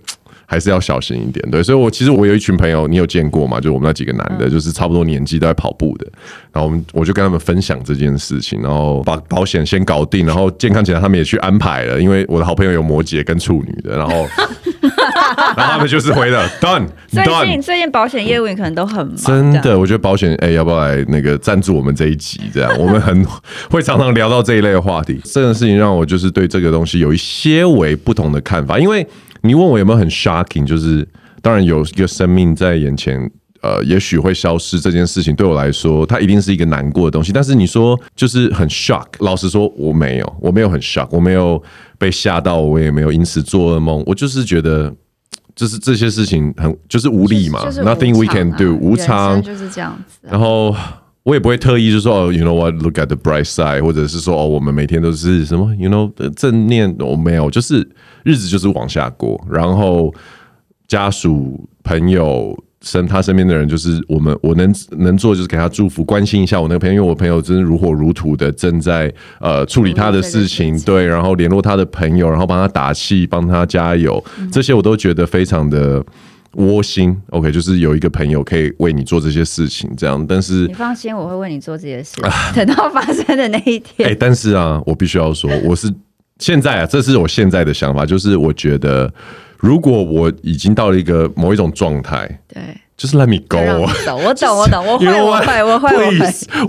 [0.52, 3.62] 还是要小心一点，对，所以，我其实我有一群朋友，你有见过吗？
[3.62, 6.08] 就我们那几个男的，就是差不多年纪都在跑步的，
[6.52, 14.28] 然后我们我就跟他们分享这件事情，然后把保险先搞定，然后健康检查他们也去安排了，因为我的好朋友有摩羯跟处女的，然后
[15.56, 16.88] 然后他们就是回了 done。
[17.10, 22.42] 最近最近保险业务员可能都很忙，真的，我觉得保险哎、欸，要不要来那个赞助我们这一集？
[22.52, 23.24] 这样 我们很
[23.70, 25.22] 会常常聊到这一类的话题。
[25.26, 28.80] 这件事情让我就是对这个东西有一些为不同的看法。
[28.80, 29.06] 因为
[29.42, 31.08] 你问我有没有很 shocking，就是
[31.42, 33.30] 当然有一个生命在眼前。
[33.62, 37.34] 呃，也许会消失这件事情对我来说，它一定是一个难过的东西。
[37.34, 41.62] 但是你说就是很 shock，老实说我没有，我没有很 shock，我没有
[41.98, 44.02] 被吓到，我也没有因此做噩梦。
[44.06, 44.96] 我就是觉得，
[45.58, 50.32] 就是这些事情很就是无力嘛、就是就是啊、，nothing we can do，无常就是这样子、啊。
[50.32, 50.74] 然后
[51.24, 57.88] 我也不会特意就说哦，you know what，look at the bright side，或者是说哦，我们每天都是什么，you know，正念，我没有，就是
[58.24, 60.14] 日子就是往下过，然后
[60.88, 62.58] 家属朋友。
[62.82, 76.02] 身他身边的人就是我们，我能能做就是给他祝福，关心一下我那个朋友，因为我朋友真是如火如荼的正在呃处理他的事情，对，然后联络他的朋友，然后帮他打气，帮他加油，这些我都觉得非常的
[76.54, 77.16] 窝心。
[77.30, 80.26] OK，就是有一个朋友可以为你做这些事情，这样。
[80.28, 82.16] 但是你放心，我会为你做这些事，
[82.56, 84.08] 等到发生的那一天。
[84.08, 85.94] 哎、欸，但是啊，我必须要说，我是
[86.40, 89.12] 现在啊，这是我现在的想法，就是我觉得。
[89.62, 92.62] 如果我已经到了一个某一种状态，对，
[92.96, 93.58] 就是 let me go。
[93.58, 96.18] 我懂，我懂， 我会，我会，我会，我会。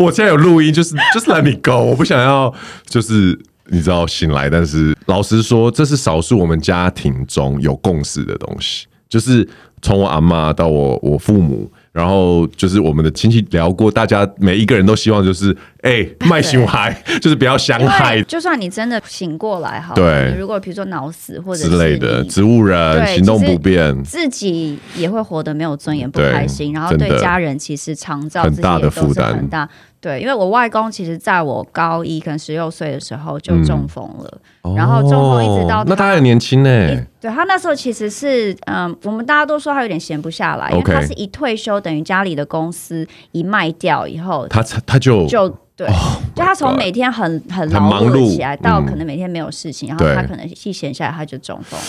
[0.00, 1.84] 我现在有录音，就是就是 let me go。
[1.84, 2.52] 我不想要，
[2.86, 3.38] 就是
[3.68, 9.48] 你知道醒来，但是老实说，这是少数我们家庭中有共识的东西，就是
[9.82, 11.70] 从我阿妈到我我父母。
[11.92, 18.20] 然后就是我们的亲戚聊过，大家每一个人都希望就是，哎，卖熊孩， 就是不要伤害。
[18.24, 29.68] 就算你真的醒过来，哈，对，如果比如说脑死或者之类的，植物人行动不便，自己也会活得没有尊严，不开心，然后对家人其实常造很大的负担很大。
[30.00, 36.68] 对，因为我外公其实在我高一可能十六岁的时候就中风了，嗯、然后中风一直到那他很年轻呢。
[37.20, 45.54] 对，他那时候其实是嗯，我们大家都说他有点闲不下来，因为他是一退休等于家里的公司一卖掉以后，他他就就。
[45.80, 45.96] 对，oh、
[46.34, 51.80] 就他从每天很很劳碌起来，到可能每天没有事情，嗯、然后他可能一闲下来他就中风。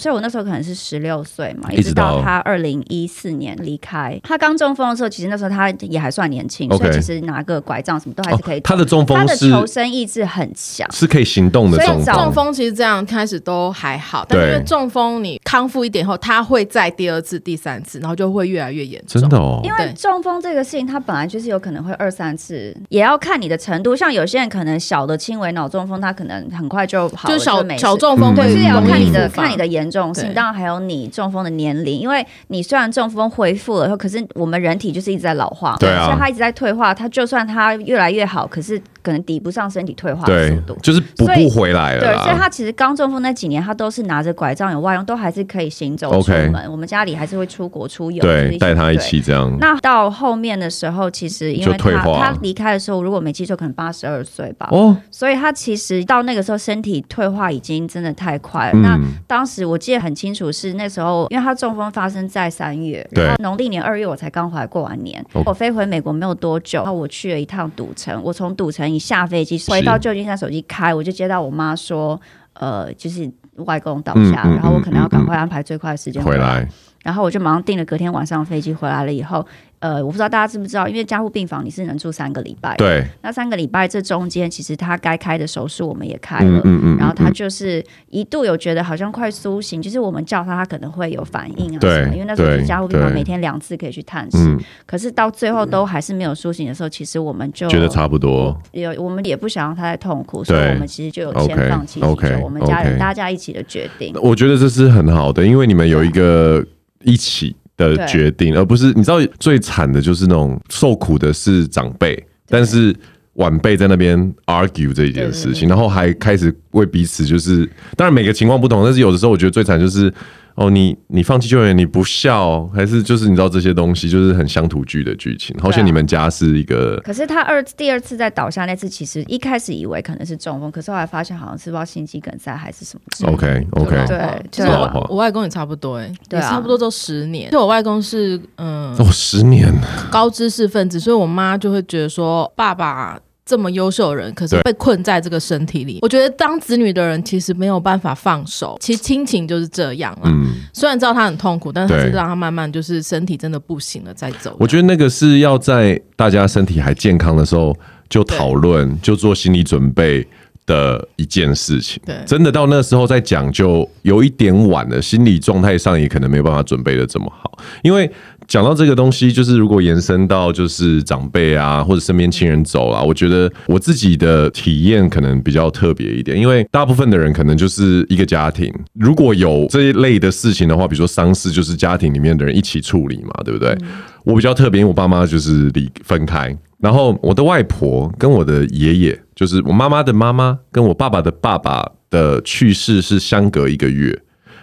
[0.00, 4.18] 所以我那时候可能是十六岁嘛，一直到他二零一四年离开。
[4.22, 8.60] 他刚中风的时候，其实那时候他也还算年轻，所以其实拿个拐杖什么都还是可以。
[8.60, 12.04] 他的中风，他的求生意志很强，是可以行动的所以。
[12.04, 19.20] 中风其实这样开始都还好，但是中风你康复一点后，他会再第二次、第三次，然后就会越来越严重。
[19.20, 23.94] 真的哦，因为中风这个事情，他本来就是有可能会二三次，也要看你的程度。
[23.94, 38.80] 像有些人可能小的轻微脑中风，他可能很快就好了，就小就小中风，对，是要看你的看你的严重性，当然还有你中风的年龄，因为你虽然中风恢复了，可是我们人体就是一直在老化，对啊，所以他一直在退化，他就算他越来越好，可是。
[39.04, 42.00] 可能抵不上身体退化的速度，就是补不回来了。
[42.00, 46.54] 对，所以他其实刚中风那几年，他都是拿着拐杖有外用，都还是可以行走出门。
[46.54, 49.54] Okay, 我们家里还是会出国出游，对，带他一起这样。
[49.60, 54.68] 那到后面的时候，其实因为他他离开的时候，如果没记错，可能八十二岁吧。
[54.70, 58.78] 哦，所以他其实到那个时候身体退化已经真的太快了。
[58.78, 69.54] 嗯、那当时我记得很清楚，是那时候因为他中风发生在三月，然后农历年二月我才刚回来过完年，我飞回美国没有多久，然后我去了一趟赌城，我从赌城一下飞机。
[69.68, 72.20] 回到旧金山，手机开，我就接到我妈说，
[72.54, 76.68] 呃，就是外公倒下，嗯嗯嗯、然后我可能要赶快安排最快的时间回来，回来，
[77.04, 79.46] 然后我就马上订了隔天晚上飞机回来了以后。
[79.80, 82.74] 呃，我不知道大家知不知道，因为加护病房你是能住三个礼拜。
[82.78, 83.04] 对。
[83.20, 86.58] 那三个礼拜这中间，其实他该开的手术我们也开了。
[86.64, 86.96] 嗯嗯，嗯。
[86.96, 92.14] 然后他就是一度有觉得好像快苏醒，就是我们叫他，他可能会有反应啊什么。
[92.14, 94.38] 因为那时候是加护病房，每天两次可以去探视。
[94.38, 94.58] 嗯。
[94.86, 98.58] 可是到最后都还是没有苏醒的时候，其实我们就觉得差不多。
[98.72, 102.00] 有我们也不想让他再痛苦，所以我们其实就有先放弃。
[102.00, 102.40] OK。
[102.42, 104.14] 我们家人大家一起的决定。
[104.22, 106.64] 我觉得这是很好的，因为你们有一个
[107.04, 107.54] 一起。
[107.76, 112.94] 的决定，而不是你知道最惨的就是那种受苦的是长辈，但是
[113.32, 120.14] 晚辈在那边 argue 这一件事情，然后还开始为彼此就是，当然每个情况不同，但是有的时候我觉得最惨就是。
[120.54, 125.56] 哦，你你放弃救援，你不孝，还是就是你知道这些东西，就是很乡土剧的剧情。
[125.60, 133.32] 好像你们家是一个，可是他二第二次在倒下那次，其实一开始以为可能是中风，可是后来发现好像是不知道心肌梗塞还是什么。
[133.32, 137.50] OK OK，对，其实我我外公也差不多哎，对，差不多都十年。
[137.50, 139.72] 就我外公是嗯，哦，十年，
[140.10, 143.18] 高知识分子，所以我妈就会觉得说爸爸。
[143.46, 145.98] 这么优秀的人，可是被困在这个身体里。
[146.02, 148.76] 我觉得当子女的人其实没有办法放手。
[148.80, 150.22] 其实亲情就是这样了。
[150.24, 154.56] 嗯，虽然知道他很痛苦，但是还是让他慢慢就是身体真的不行了再走。
[154.58, 157.76] 我觉得那个是要在大家身体还健康的时候
[158.08, 160.26] 就讨论，就做心理准备。
[160.66, 162.02] 的一件事情。
[162.06, 168.10] 对，真的到那时候再讲就有一点晚了，心理状态上也可能没有办法准备的这么好，因为。
[168.46, 183.70] 讲到这个东西，就是如果延伸到就是长辈啊，或者身边亲人走了，我觉得我自己的体验可能比较特别一点，因为大部分的人可能就是一个家庭，如果有这一类的事情的话，比如说丧事，就是家庭里面的人一起处理嘛，对不对？
[183.80, 183.88] 嗯、
[184.24, 194.18] 我比较特别，因为我爸妈就是离分开，然后我的外婆跟我的爷爷，就是我妈妈的妈妈跟我爸爸的爸爸的去世是相隔一个月。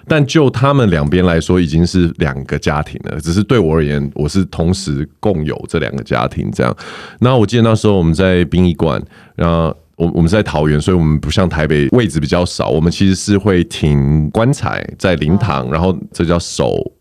[0.07, 3.19] 但就他们两边来说，已经是两个家庭了。
[3.21, 6.75] 只是对我而言，我是同时共有这两个家庭这样。
[7.19, 9.01] 那我记得那时候我们在殡仪馆，
[9.35, 16.91] 然后我我们在桃园，所以我们不像台北位置比较少，我们其实是会停棺材在灵堂，然后这叫守。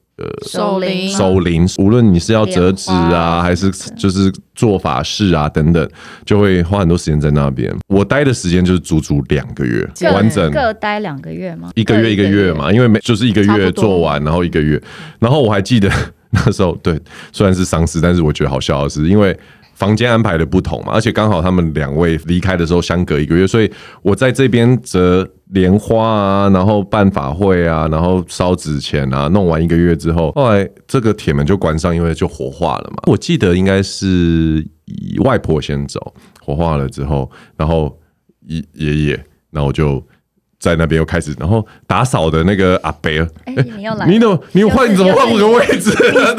[0.48, 5.88] 守灵，守灵，无论你是要折纸啊，还是就是做法事啊等等，
[6.24, 7.74] 就会花很多时间在那边。
[7.88, 11.70] 我待的时间就是足足两个月，完整各待两个月吗？
[11.74, 14.80] 一个月一个月嘛，因为每就是一个月做完，然后一个月。
[15.18, 15.90] 然后我还记得
[16.30, 17.00] 那时候，对，
[17.32, 19.36] 虽然是丧事，但是我觉得好笑的是，因为。
[19.80, 33.04] 房间安排的不同嘛，而且刚好他们两位离开的时候相隔一个月，所以我在这边折莲花啊，然后办法会啊，然后烧纸钱啊，弄完一个月之后，后来这个铁门就关上，因为就火化了嘛。
[33.06, 34.62] 我记得应该是
[35.24, 36.14] 外婆先走，
[36.44, 37.98] 火化了之后，然后
[38.46, 40.04] 爷爷爷，然后就。
[40.60, 43.10] 在那边又开始，然后打扫的那个阿伯，
[43.46, 45.90] 哎，你又来，你怎么你换你怎么换我个位置？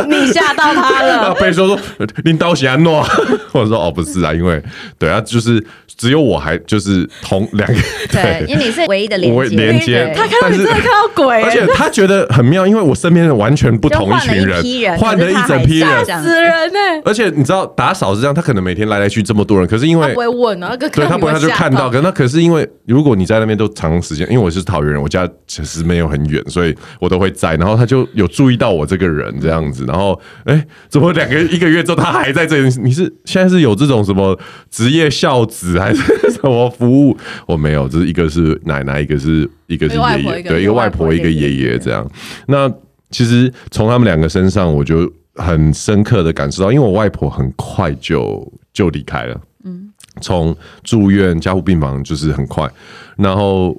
[0.07, 1.17] 你吓到他了。
[1.29, 1.79] 阿伯说说，
[2.23, 3.03] 拎刀喜安诺，
[3.51, 4.61] 我说哦不是啊，因为
[4.99, 5.65] 对啊，就是
[5.97, 7.79] 只有我还就是同两个，
[8.11, 10.13] 对，因为你是唯一的连接，连接。
[10.15, 16.79] 他看到你真的看到鬼，而且他觉得很妙，因为我身边的完全不同一群人，换了一整批人，吓死人呢。
[17.03, 23.99] 而且你知道打扫是这样，他可能每天来来去这么多人，可是因为不会问啊，对他不会他就看到，可那可是因为如果你在那边都长。
[24.11, 27.55] 时间，因为我是桃园人，我家其实没有很远，所以我都会在。
[27.55, 32.69] 然后他就有注意到我这个人这样子，然后哎、欸，怎么两个一个月之后他还在这里？
[32.81, 34.37] 你是现在是有这种什么
[34.69, 37.17] 职业孝子还是什么服务？
[37.45, 42.05] 我没有，就是一个是奶奶，一个是一个是爷爷， 对，一个外婆，一个爷爷这样。
[42.47, 42.71] 那
[43.09, 52.69] 其实从他们两个身上，我就很深刻的感受到，因为我外婆很快就就离开了，嗯，从住院加护病房就是很快。
[53.17, 53.75] 然后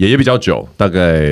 [0.00, 1.30] 爷爷比较久，大概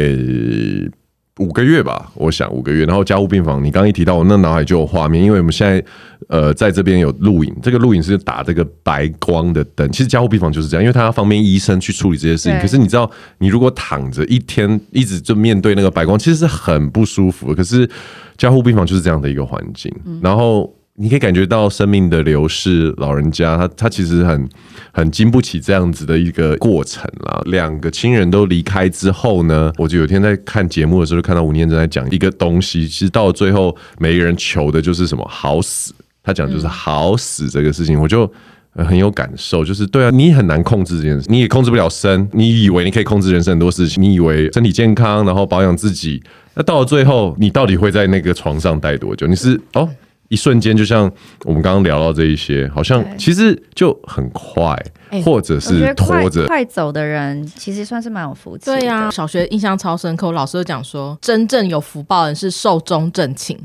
[1.38, 2.84] 五个月吧，我想五个月。
[2.84, 5.82] 然后加护病房，你刚刚一提到，我那脑海就有画面，因为我们现在
[6.28, 9.90] 呃在这边有录影，这个录影是打这个白光的灯。
[9.90, 12.60] 其实加护病房就是这样，因为它要方便医生去处理这些事情。
[12.60, 17.54] 可是你知道，你如果躺着一天一直就面对那个白光，其实是很不舒服。
[17.54, 17.88] 可是
[18.36, 20.70] 加护病房就是这样的一个环境，然后。
[21.00, 24.48] 你可以感觉到生命的流逝，老人家他他其实很
[24.90, 27.40] 很经不起这样子的一个过程啦。
[27.46, 32.88] 两个亲人都离开之后呢，我就有天在看节目的时候，看到吴念真在讲一个东西。
[32.88, 35.24] 其实到了最后，每一个人求的就是什么？
[35.30, 35.94] 好死。
[36.24, 38.28] 他讲就是好死这个事情，我就
[38.74, 39.64] 很有感受。
[39.64, 42.28] 就是对啊，你很难控制这件事，你也控制不了生。
[42.32, 46.20] 你以为你可以控制人生很多事情，你以为身体健康，然后保养自己，
[46.54, 49.28] 那到了最后，你到底会在那个床上待多久？
[49.28, 49.88] 你是哦。
[50.28, 51.10] 一瞬间，就像
[51.44, 54.76] 我们刚刚聊到这一些，好像其实就很快，
[55.24, 56.46] 或者是拖着。
[56.46, 58.66] 快走的人，其实算是蛮有福气。
[58.66, 63.58] 对呀，小学印象超深刻，我老师就讲说，真正有福报的人是寿终正寝。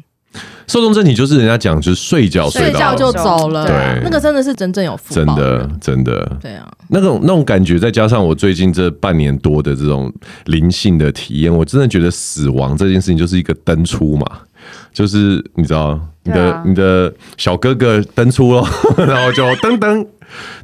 [0.66, 10.12] 寿终正寝就是人家讲，就是睡觉睡觉就走了，对，那个真的是真正有福报，真的真的，对啊，那种那种感觉，再加上我最近这半年多的这种
[10.46, 14.26] 灵性的体验，我真的觉得死亡这件事情就是一个登出嘛。
[14.92, 18.66] 就是你知道，你的、啊、你的小哥哥登出了，
[18.98, 20.06] 然后就登登，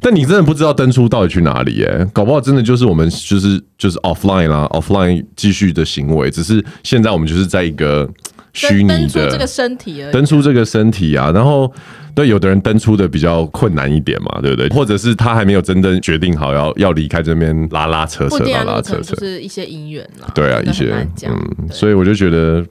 [0.00, 2.06] 但你真的不知道登出到底去哪里耶？
[2.12, 8.08] 搞不好真的就是我们就是就是 offline 啦，offline 继续的行为，只是现在我们就是在一个
[8.52, 11.30] 虚拟的登出这个身体而已，登出这个身体啊。
[11.32, 11.72] 然后
[12.14, 14.68] 对有的人登出的比较困难一点嘛，对不对？
[14.68, 20.28] 或者是他还没有真正决定好要要离开这边拉拉扯扯拉拉扯扯，就是一些姻缘啦。
[20.34, 20.92] 对啊，一些
[21.26, 22.64] 嗯，所以我就觉得。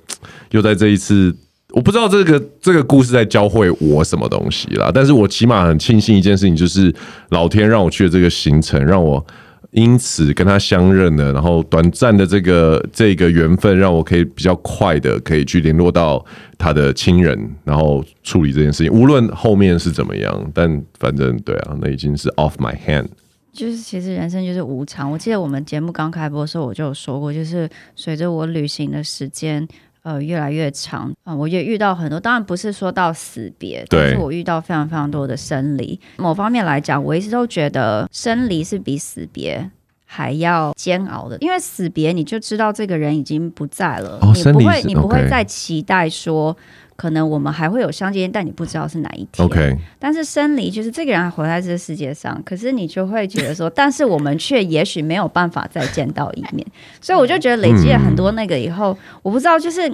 [0.51, 1.33] 又在这一次，
[1.69, 6.91] 我不知道这个这个故事在教会我什么东西啦，但是我起码很庆幸一件事情，就是
[7.29, 9.23] 老天让我去的这个行程，让我
[9.71, 16.25] 因此跟他相认了，然后短暂的这个这个缘分，让我可以比较快的可以去联络到
[16.57, 18.91] 他的亲人，然后处理这件事情。
[18.91, 23.07] 无论后面是怎么样，但反正对啊，那已经是 off my hand。
[23.51, 25.11] 就是其实人生就是无常。
[25.11, 29.67] 我记得我们节目刚开播的时候，我就有说过，就是随着我旅行的时间。
[30.09, 31.35] 呃，越来越长啊、呃！
[31.35, 35.99] 我也遇到很多，当然不是说到死别，对但是我遇到非常非常多的生离。
[36.17, 39.69] 某方面来讲，我一直都觉得生离是比死别
[40.05, 46.57] 还要煎熬的，因为死别你就知道这个人已经不在了，哦、你不会，你不会再期待说
[46.99, 49.45] 可能我们还会有相见，但你不知道是哪一天。
[49.45, 56.67] OK，但是生离就是这个人还活在这个世界上，可是你就会觉得说，但是我们却也许没有办法再见到一面，
[56.99, 59.89] 所以我就觉得累积了很多那个以后，嗯、我不知道就是。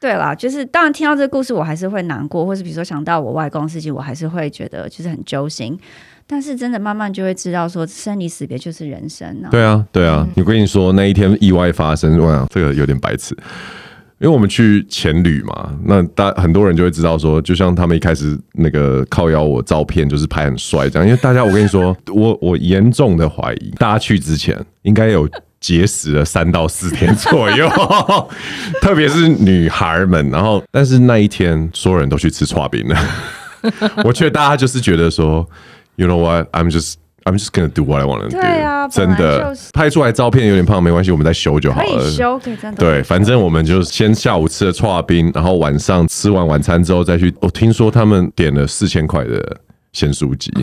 [0.00, 5.76] 对啦，就是当然听到这个故事，我还是会难过，或是比如说想到我外公的事情，我还是会觉得就是很揪心。
[6.24, 9.50] 但是真的慢慢就会知道，说生离死别就是人生啊。
[9.50, 13.36] 对啊，对啊，我跟你说那一天意外发生，哇，这个有点白痴，
[14.20, 25.28] 因为我们去潜旅嘛，那大很多人就会知道说，就像他们一开始那个靠邀我照片，就是拍很帅这样，因为大家我跟你说， 我我严重的怀疑，大家去之前应该有。
[25.60, 27.68] 节食了三到四天左右，
[28.80, 30.30] 特别是女孩们。
[30.30, 32.96] 然后，但是那一天所有人都去吃剉冰了。
[34.06, 35.44] 我觉得大家就是觉得说
[35.96, 36.46] ，You know what?
[36.52, 36.94] I'm just
[37.28, 38.40] I'm just gonna do what I want to do。
[38.40, 41.86] 对啊，真的拍出来照片有点胖没关系，我们再修就好了。
[41.86, 42.78] 可以修，可以真的。
[42.78, 47.34] 对，反正我们就先下午吃了串冰，然后晚上吃完晚餐之后再去。
[47.40, 49.60] 我听说他们点了四千块的
[49.92, 50.50] 咸酥鸡。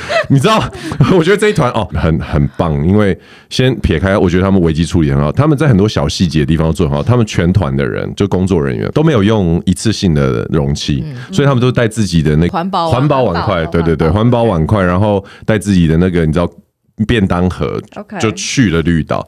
[0.28, 0.62] 你知道，
[1.16, 7.02] 我觉得这一团哦很很棒，因为先撇开，我觉得他们危机处理很好，他们在很多小细节的地方都做很好。
[7.02, 16.48] 他们全团的人就工作人员都没有用一次性的容器，嗯、所以他们都带自己的那个环保环保碗筷，对对对，环保碗筷，然后带自己的那个你知道
[17.06, 17.80] 便当盒，
[18.20, 19.26] 就去了绿岛。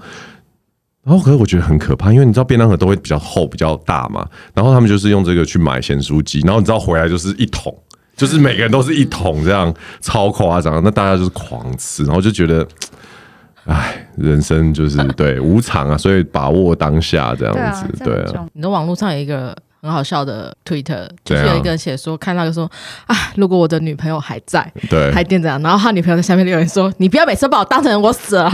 [1.05, 7.77] 然后可是我觉得很可怕，因为你知道便当盒都会比较厚比较大嘛，然后他们就是用这个去买咸酥鸡，然后你知道回来就是一桶。
[8.23, 10.81] 就是每个人都是一桶这样，超夸张。
[10.85, 12.64] 那大家就是狂吃，然后就觉得，
[13.66, 17.85] 哎，人生就是对无常啊，所以把握当下这样子。
[18.05, 19.53] 对啊，你的网络上有一个
[19.83, 22.70] 很好笑的 Twitter，就是有一个人写说，看到就说
[23.07, 28.49] 啊，如果我的女朋友还在，对，还惦着，然后他女朋友在下面留言说，你不要每次把我当成我死了。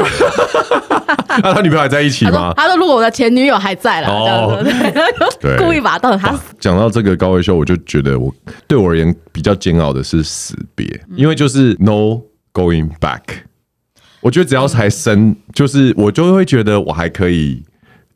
[1.43, 2.55] 那 他女朋友还在一起吗？
[2.57, 4.64] 他说：“如果我的前女友还在了，哦，
[5.39, 8.35] 对，故意把他当成他死。”讲到这个高维修，我就觉得我
[8.66, 12.22] 对我而言比较煎熬的是死别，因为就是 no
[12.55, 13.20] going back。
[14.20, 17.62] 我觉得只要是还生，就是我就会觉得我还可以。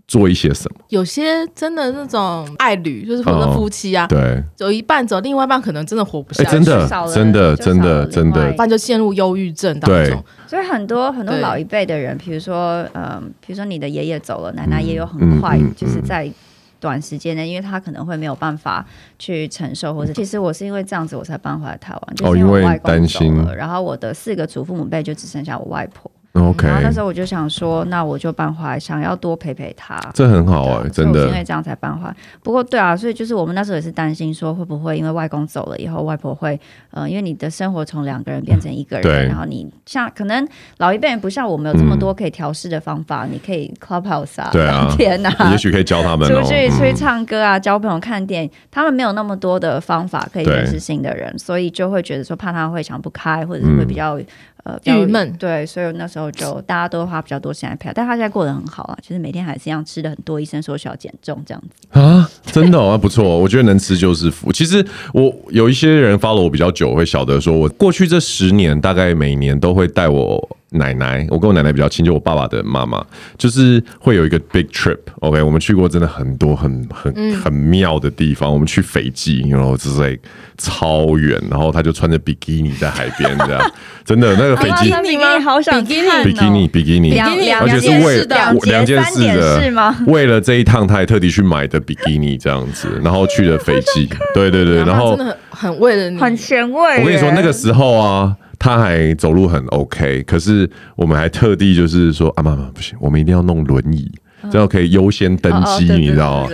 [0.08, 0.80] 做一些什么？
[0.88, 10.22] 有些真的那种爱侣，就是或者夫妻啊，对，走一半走，另外一半可能真的活不下去，真的，真的，真的，真的，一半就陷入忧郁症当中。
[10.46, 16.30] 所以很多很多老一辈的人，比如说，嗯，比如说你的爷爷走了，奶奶也有很快，就是在
[16.78, 18.84] 短时间内，因为他可能会没有办法
[19.18, 26.10] 去承受，或者其实我是因为这样子我才搬回来台湾，就是因为我外公走了，然后我的四个祖父母辈就只剩下我外婆。
[26.32, 30.00] OK，然后那时候我就想说，那我就搬回来，想要多陪陪他。
[30.14, 31.26] 这很好啊，真的。
[31.28, 32.16] 因为这样才搬回来。
[32.42, 36.58] 不过对啊，所以就是我们那时候也是担心说，会不会因为外公走了以后，外婆会
[36.90, 54.18] 呃，因为你的生活从两个人变成一个人，对然后你像可能老一辈人不像我们有这么多可以调试的方法，嗯、你可以 Clubhouse 啊，对啊，聊天啊，也许可以教他们、哦、出去出去唱歌啊，交朋友、看电影，他们没有那么多的方法可以认识新的人，所以就会觉得说怕他会想不开，或者是会比较。
[54.64, 64.52] 嗯呃，郁闷，对，所以那时候就大家都花比较多时间陪他，但他现在过得很好啊，其实每天还是一样吃的很多，医生说需要减重这样子啊，真的啊，不错，我觉得能吃就是福。
[64.52, 70.56] 其实我有一些人 follow 我比较久，会晓得说我过去这十年大概每年都会带我。
[70.72, 73.04] 奶奶，我跟我奶奶比较亲，就我爸爸的妈妈，
[73.38, 80.18] 就是会有一个 big trip，OK，、我们去过真的很多很很很妙的地方，嗯、我们去斐济，然后就是在
[80.58, 83.72] 超远，然后他就穿着比基尼在海边这样，
[84.04, 88.24] 真的那个斐济，比基尼好想比基尼，比基尼比基尼，而且是为
[88.64, 96.98] 两件事的，为了这一趟他还特地去买的比基尼这样子， 然后去了斐济，对对对，然后真的很很为了你，很前卫。
[97.00, 98.36] 我跟你说那个时候啊。
[98.62, 104.08] 他还走路很 OK，可是我们还特地就是说啊，妈妈不行，我们一定要弄轮椅，
[104.52, 106.50] 这样可以优先登机，你知道吗？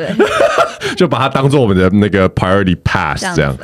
[0.96, 3.56] 就把它当做我们的那个 priority pass 这样。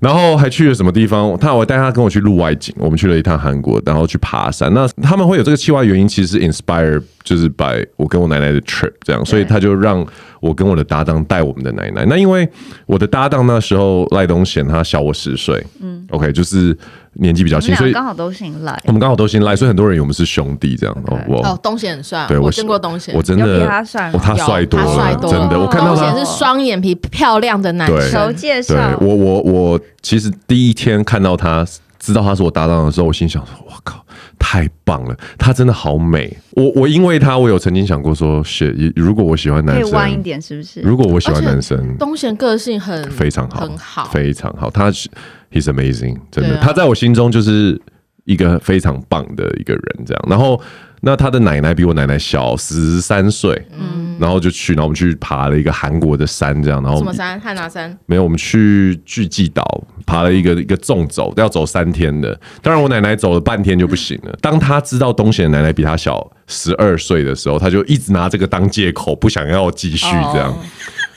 [0.00, 1.36] 然后还去了什么地方？
[1.38, 4.72] 他我带他跟我去录外景，我们去了一趟韩国，然后去爬山。
[4.72, 10.04] 那他们会有这个计划原因，其实是 inspire 就是 by 我跟我奶奶的 trip 这样，所以他就让
[10.40, 12.04] 我跟我的搭档带我们的奶奶。
[12.06, 12.48] 那因为
[12.86, 16.76] 我的搭档那时候赖东贤他小我十岁，嗯，OK 就是。
[17.14, 18.80] 年纪比较轻，所以刚好都姓赖。
[18.86, 20.96] 我们刚好都姓赖，所以很多人以为我们是兄弟这样。
[21.28, 25.58] 哦，东贤很帅，对我见过东贤，我真的他帅，他帅多了，真的。
[25.58, 28.34] 我看到他是双眼皮漂亮的男生。
[28.34, 31.66] 介绍，对我我我其实第一天看到他，
[31.98, 34.02] 知道他是我搭档的时候，我心想说：我靠，
[34.38, 35.14] 太棒了！
[35.36, 36.34] 他真的好美。
[36.52, 40.80] 我我因为他，我有曾经想过说，是如果我喜欢男生，可以弯一点，是不是？
[40.80, 44.70] 如果我喜欢男生，东贤个性很非常好，很好，非常好。
[44.70, 45.08] 他是。
[45.52, 47.76] He's amazing，真的，啊、他在我心中就是
[48.24, 50.24] 一个非常棒的一个人，这样。
[50.28, 50.62] 然后
[51.02, 57.40] 那他的奶奶比我奶奶小十三岁，嗯，然后就去，然后我们去爬了一个韩国的山，这样，然后什么山？
[57.40, 57.96] 汉拿山？
[58.04, 62.38] 没有，我们去巨济岛爬了一个一个纵走，要走三天的。
[62.60, 64.38] 当然，我奶奶走了半天就不行了。
[64.42, 70.54] 当他知道东贤奶奶比他小十二岁的时候，他就一直拿这个当借口，不想要继续这样。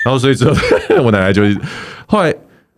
[0.05, 0.55] 然后，所以之后
[1.03, 1.43] 我奶奶就
[2.05, 2.33] 后来。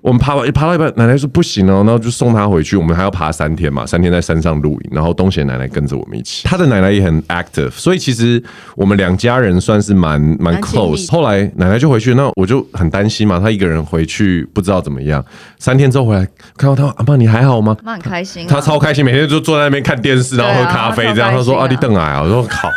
[0.06, 2.78] 我们爬完，爬到一半，奶奶说不行哦，然后就送她回去。
[2.78, 4.92] 我们还要爬三天嘛，三天在山上露营。
[4.92, 8.42] 然后东贤奶奶跟着我们一起，他的奶奶也很 active，所以其实
[8.76, 11.12] 我们两家人算是蛮蛮 close。
[11.12, 15.26] 后来奶奶就回去，那我就很担心嘛，她一个人回去不知道怎么样。
[15.58, 16.24] 三天之后回来，
[16.56, 17.76] 看到她，阿妈你还好吗？
[17.84, 21.32] 妈很开心，她超开心，每天就坐在那边看电视，然后喝咖啡这样。
[21.32, 22.70] 她说阿弟邓矮啊，我说 好。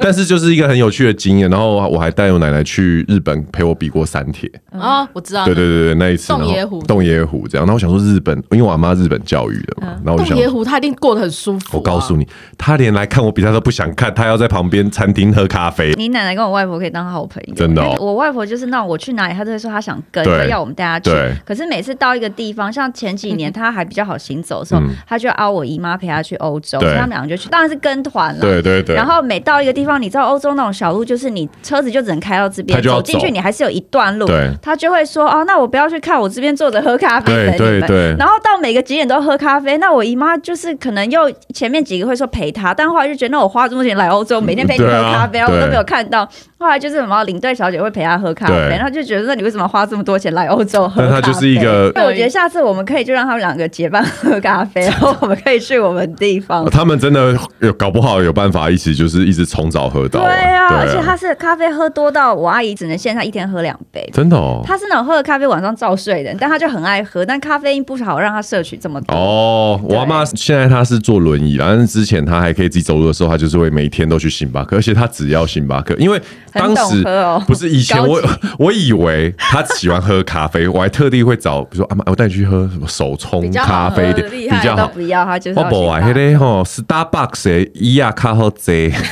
[0.00, 1.50] 但是就是一个很有趣的经验。
[1.50, 5.44] 然后我还带我奶奶去日本陪我比过三铁啊，我知道。
[5.44, 6.35] 对对对对，那一次。
[6.38, 7.66] 洞爷湖，洞爷湖这样。
[7.66, 9.96] 然后我想说日本，因为我阿妈日本教育的嘛。
[10.04, 11.76] 然后我就想，洞爷湖他一定过得很舒服。
[11.76, 12.26] 我告诉你，
[12.56, 15.92] 他连来看我比赛都不想看，他要在旁边餐厅喝咖啡。
[15.96, 17.82] 你奶奶跟我外婆可以当好朋友，真的。
[17.98, 21.10] 我外婆就是那种我去哪里，她都会说她想跟，要我们带她去。
[21.44, 28.40] 可是每次到一个地方，像前几年 她还比较好行走的时候，她就邀我姨妈陪她去欧洲，所以他们两个就去，当然是跟团了。
[28.40, 28.94] 对对对。
[28.94, 34.26] 然后每到一个地方，你知道欧洲那种小路，就是你车子就只能开到这边，走进去你还是有一段路。
[34.26, 37.32] 对她就会说哦，那我不要去看，我这边坐着喝咖啡。
[37.32, 46.28] 对对对，然后到每个景点都喝咖啡，那我姨妈就是可能又前面几个会说陪她，但后来就觉得那我花这么多钱来欧洲，每天陪你喝咖啡，我都没有看到。
[46.58, 51.20] 后来就是什么领队小姐会陪她喝咖啡，然后就觉得那你为什么花这么多钱来欧洲喝咖啡？
[51.20, 56.64] 她就是一个，我觉得下次我们可以就让他们两个结伴喝咖啡， 然后我们可以去我们地方。
[56.70, 60.20] 他们真的有搞不好有办法一起就是一直从早喝到。
[60.20, 64.62] 对啊，而且他是咖啡喝多到我阿姨只能限他一天喝两杯，真的哦。
[64.64, 69.16] 他是那种喝了咖啡晚上照睡的，但他就很爱喝，但咖啡因不好让他摄取这么多。
[69.16, 77.04] 哦，我阿妈现在她是坐轮椅，但是之前她还可以自己走路的时候，她就是会每天都去星巴克，而且她只要星巴克，因为当时
[77.48, 78.22] 不是以前我
[78.58, 84.86] 我以为他喜欢喝咖啡，我还特地会找，比如说阿妈，我带你去喝什么手冲咖啡的，比较好。
[84.88, 85.58] 不要他就是。
[85.58, 88.92] 我不爱那个吼，Starbucks 的伊亚卡好济。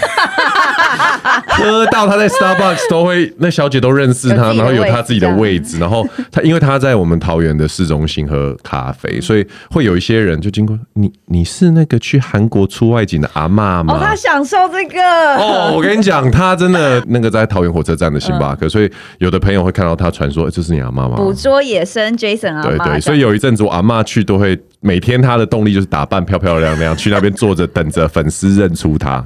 [1.49, 13.95] 喝到他在 Starbucks 都会，那小姐都认识他，然后有他自己的位置，然后他因为他在我们桃园的市中心喝咖啡，所以会有一些人就经过你，你是那个去韩国出外景的阿嬷吗？
[13.95, 15.01] 哦，他享受这个
[15.37, 21.17] 哦，我跟你讲，他真的那个在桃园火车站的星巴克，所以有的朋友会看到他传说，这是你阿嬷吗？
[21.17, 29.25] 捕捉野生 Jason 阿嬷，对对，所以有一阵子我阿嬷去都会每天他的动力就是打扮漂漂亮亮去那边坐着等着粉丝认出他。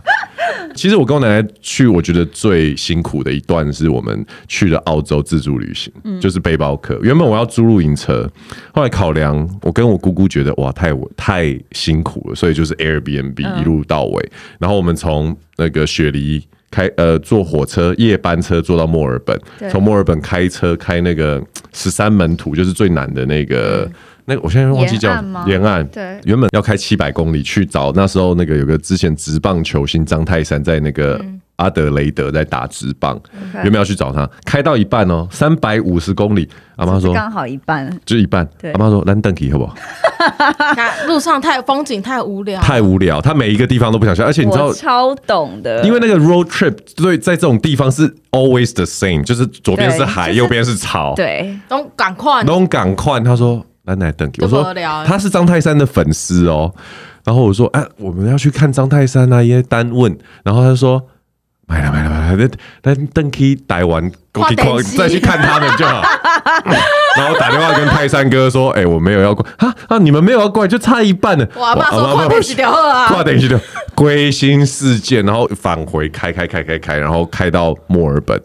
[0.74, 6.98] 其实我跟我奶奶去，我觉得最辛苦的一段是我们去了澳洲自助旅行，嗯、就是背包客。
[7.02, 8.30] 原本我要租露营车，
[8.72, 14.22] 后来考量我跟我姑姑觉得哇太太辛苦了，所以就是 Airbnb 一路到尾。
[14.22, 14.30] 嗯、
[14.60, 19.40] 然后我们从那个雪梨开呃坐火车夜班车坐到墨尔本，
[19.70, 21.42] 从墨尔本开车开那个
[21.72, 23.90] 十三门徒，就是最难的那个。
[24.28, 25.10] 嗯那个我现在忘记叫
[25.46, 31.18] 沿岸，对，原本要开七百公里去找那时候那个有个之前职棒球星张泰山在那个
[31.56, 33.18] 阿德雷德在打职棒，
[33.54, 39.74] 原本要去找他，开到一半哦，三百五十公里，阿妈说刚好一半，就一半，阿妈说兰登基好不好？
[41.08, 53.64] 路上太风景太无聊，太无聊，他每一个地方都不想去，而且你知道超懂的，因为那个 road trip 对，在这种地方是 always the same，就是左边是海，右边是草，对，都赶快，都赶快，他说。
[53.96, 54.48] 来来等，我。
[54.48, 54.74] 说
[55.06, 56.72] 他是张泰山的粉丝哦，
[57.24, 61.02] 然后我说哎，我们要去看张泰山啊，因为单问，然后他说
[61.66, 62.48] 买了买了买了，
[62.82, 64.10] 那那等可以待完，
[64.96, 66.02] 再去看他们就好。
[67.16, 69.44] 然后打电话跟泰山哥说，哎，我没有要过。
[69.56, 71.48] 啊啊，你们没有要过来，就差一半了。
[71.56, 73.58] 哇，妈说快点洗掉啊，快点洗掉，
[73.94, 78.40] 归心似箭，然后返回开开开开开，然后开到墨尔本。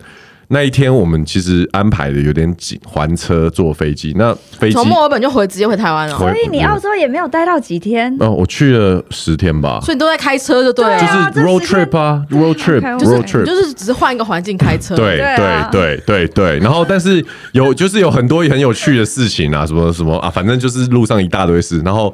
[0.54, 4.14] 那一天我们其实安排的有点紧，还车坐飞机。
[4.16, 8.16] 那飞机从墨尔本就回直接回台湾了，所以你澳洲也没有待到几天。
[8.20, 9.80] 哦，我去了十天吧。
[9.82, 11.08] 所以你都在开车就对了，就
[11.42, 14.96] 是 road trip 啊，road trip，road trip，就是只是换一个环境开车。
[14.96, 15.38] 对对
[15.72, 16.60] 对对对。
[16.60, 21.82] 然后但是有就是有很多很有趣的事情啊，什么什么啊，反正就是路上一大堆事。
[21.82, 22.14] 然后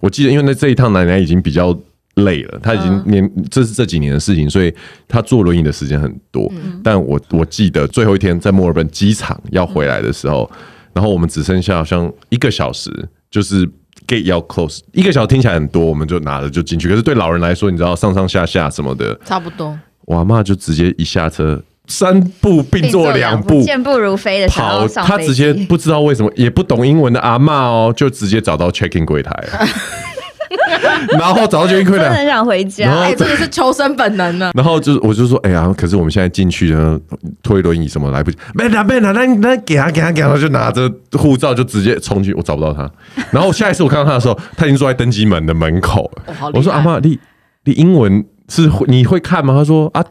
[0.00, 1.72] 我记得，因为那这一趟奶奶已经比较。
[2.16, 4.72] 累了，他已经年这是这几年的事情，所以
[5.06, 6.50] 他坐轮椅的时间很多。
[6.82, 10.50] 但我我记得最后一天在墨尔本机场要回来的时候，
[10.94, 12.90] 然后我们只剩下好像一个小时，
[13.30, 13.66] 就是
[14.06, 16.88] gate 要 close，一个小时听起来很多，我们就拿着就进去。
[16.88, 19.78] 可是对老人来说，你知道上上下下什么的，差不多。
[20.06, 29.30] 我阿嬷就直接一下车，三步并作两步，健步如飞的跑，他直接不知道为什么也不懂英文的阿嬷哦，就直接找到 check in 柜台。
[31.18, 32.90] 然后早就已经困了，很想回家。
[32.90, 34.50] 哎，这个是求生本能呢。
[34.56, 36.98] 然后就是我就说，哎呀，可是我们现在进去呢，
[37.42, 38.36] 推轮椅什么来不及。
[38.54, 42.90] 没拿没拿，那那给他给他给他，就拿着护照就直接冲去，我找不到他。
[43.30, 46.10] 然后下一次我看到他的时候，他已经坐在登机门的门口。
[46.52, 47.18] 我说阿妈，你
[47.64, 49.54] 你英文是你会看吗？
[49.56, 50.04] 他说啊。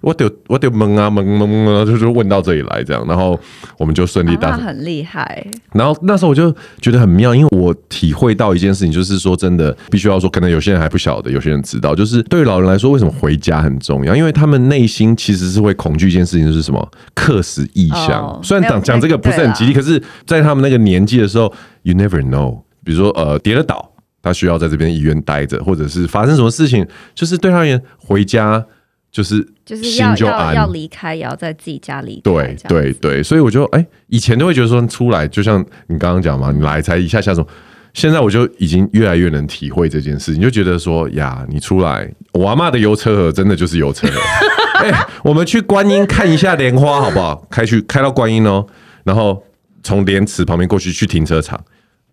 [0.00, 3.38] 我得我得懵啊懵懵懵，就是问到这里来这样，然后
[3.78, 4.50] 我们就顺利到。
[4.50, 5.46] 他很厉害。
[5.72, 14.14] 然后那时候我就觉得很妙，因为我体会到一件事情，就是说真的，必须要说，可能有些人还不晓得，有些人知道，就是对于老人来说，为什么回家很重要？
[14.14, 18.40] 因为他们内心其实是会恐惧一件事情，就是什么客死异乡。
[18.42, 21.52] 虽然讲讲这个不是很吉利，可是在他们那个年纪的时候
[21.82, 22.60] ，you never know。
[22.84, 23.90] 比如说呃跌了倒，
[24.22, 28.64] 他需要在这边医院待着，或者是发生什么事情，就是对他而言回家。
[29.12, 32.20] 就是就是要要要离开，也要在自己家里。
[32.24, 37.46] 对对对，所以我就哎、欸，以前都会觉得说出来，就像你刚刚讲嘛，你来才一下下说，
[37.92, 44.18] 现在我就已经越来越能体会这件事，情就觉得说呀，你出来，我阿嬷的油车盒真的就是油车盒。
[44.82, 47.46] 哎、欸，我们去观音看一下莲花好不好？
[47.50, 48.66] 开去开到观音哦，
[49.04, 49.44] 然后
[49.82, 51.62] 从莲池旁边过去去停车场。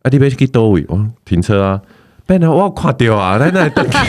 [0.02, 1.82] 啊，你别去多位哦，停车啊。
[2.38, 3.38] 我垮掉啊！
[3.39, 3.89] 在那里等你。
[3.89, 4.03] 他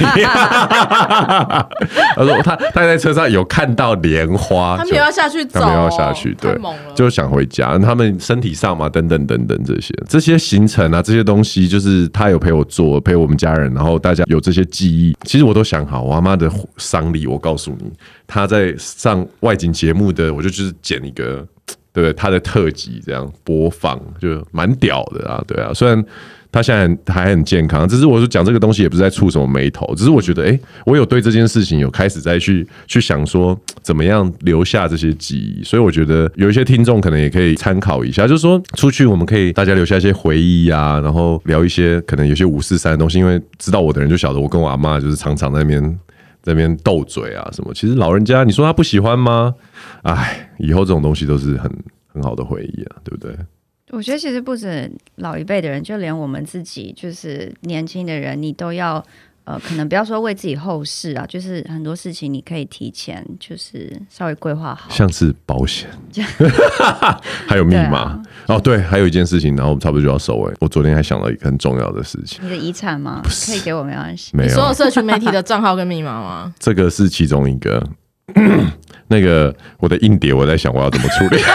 [2.25, 6.59] 说他他在车上有看到莲花，他们要下去走，他们要下去，对，
[6.95, 7.79] 就想回家。
[7.79, 16.03] 他们身体上嘛，等等等等这些这些行程啊，这些东西，就是他有陪我做，陪我们家人，然后大家有这些记忆，其实我都想好。
[16.03, 17.91] 我阿妈的丧礼，我告诉你，
[18.27, 21.47] 他在上外景节目的，我就就是剪一个，
[21.93, 26.05] 对他的特辑这样播放，就蛮屌的啊，对啊，虽然。
[26.53, 35.63] 他现在还很健康，只是我说讲这个东西也不是在触什么霉头，只是我觉得，哎、我有对这件事情有开始在去去想说，怎么样留下这些记忆。
[35.63, 45.81] 所以我觉得有一些听众可能也可以参考一下，就是说出去我们可以大家留下一些回忆啊，然后聊一些可能有些五四三的东西，因为知道我的人就晓得我跟我阿妈就是常常在那边
[46.43, 47.73] 在那边斗嘴啊什么。
[47.75, 49.55] 其实老人家你说他不喜欢吗？
[50.03, 51.71] 哎，以后这种东西都是很
[52.13, 53.37] 很好的回忆啊，对不对？
[53.93, 59.05] 我觉得其实不止老一辈的人，就连我们自己，就是年轻的人，你都要
[59.45, 65.89] 呃，可能不要说为自己后事啊，就是很多事情你可以提前，就是稍微规划好，像是保险，
[67.49, 70.55] 还有密码、啊、哦，对，还有一件事情，然后我们差不多就要收尾。
[70.61, 73.23] 我昨天还想到一个很重要的事情，你的遗产吗？
[73.25, 76.55] 可以给我没关系，没有所有社群媒体的账号跟密码吗？
[76.61, 77.85] 这个是其中一个，
[79.09, 81.43] 那个我的硬碟，我在想我要怎么处理。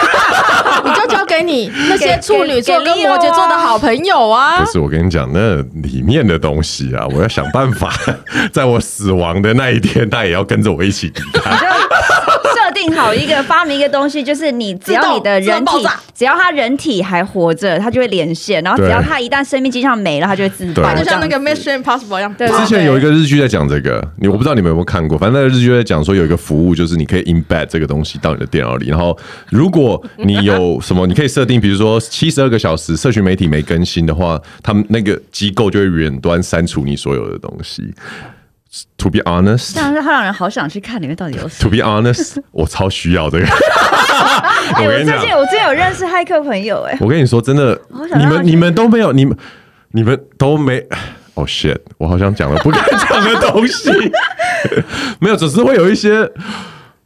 [1.36, 4.58] 给你那些处女座跟摩羯座的好朋友啊！
[4.58, 7.92] 不是我跟你讲，那里面的东西啊，我要想办法，
[8.52, 11.50] 在我死亡的那一天，他也要跟着我一起离开。
[12.76, 22.32] 设定好一个发明一个东西，就是你只要你的人体，只要他人体还活着，他就会连线，然后只要他一旦生命迹象没了，他就会自爆，就像那个 Mission Impossible 一样。
[22.34, 29.16] 对，之前有一个日剧在讲这个，你我不知道你们有没有看过，反正那个日剧在讲说有一个服务，就是你可以 embed 这个东西到你的电脑里，然后
[29.48, 37.94] 如果你有什么，你可以设定，比如说七十二个小时社群媒体没更新的话，他们那个机构就会远端删除你所有的东西。
[38.98, 41.70] To be honest，这样让让人好想去看里面到底有什么。
[41.70, 43.46] To be honest，我超需要这个。
[44.76, 46.96] 我最近我最近有认识骇客朋友哎。
[47.00, 47.80] 我跟你说，真的，
[48.18, 49.36] 你们你们都没有，你们
[49.92, 50.84] 你们都没。
[51.34, 51.78] Oh shit！
[51.98, 53.90] 我好像讲了不该讲的东西。
[55.20, 56.24] 没有，只是会有一些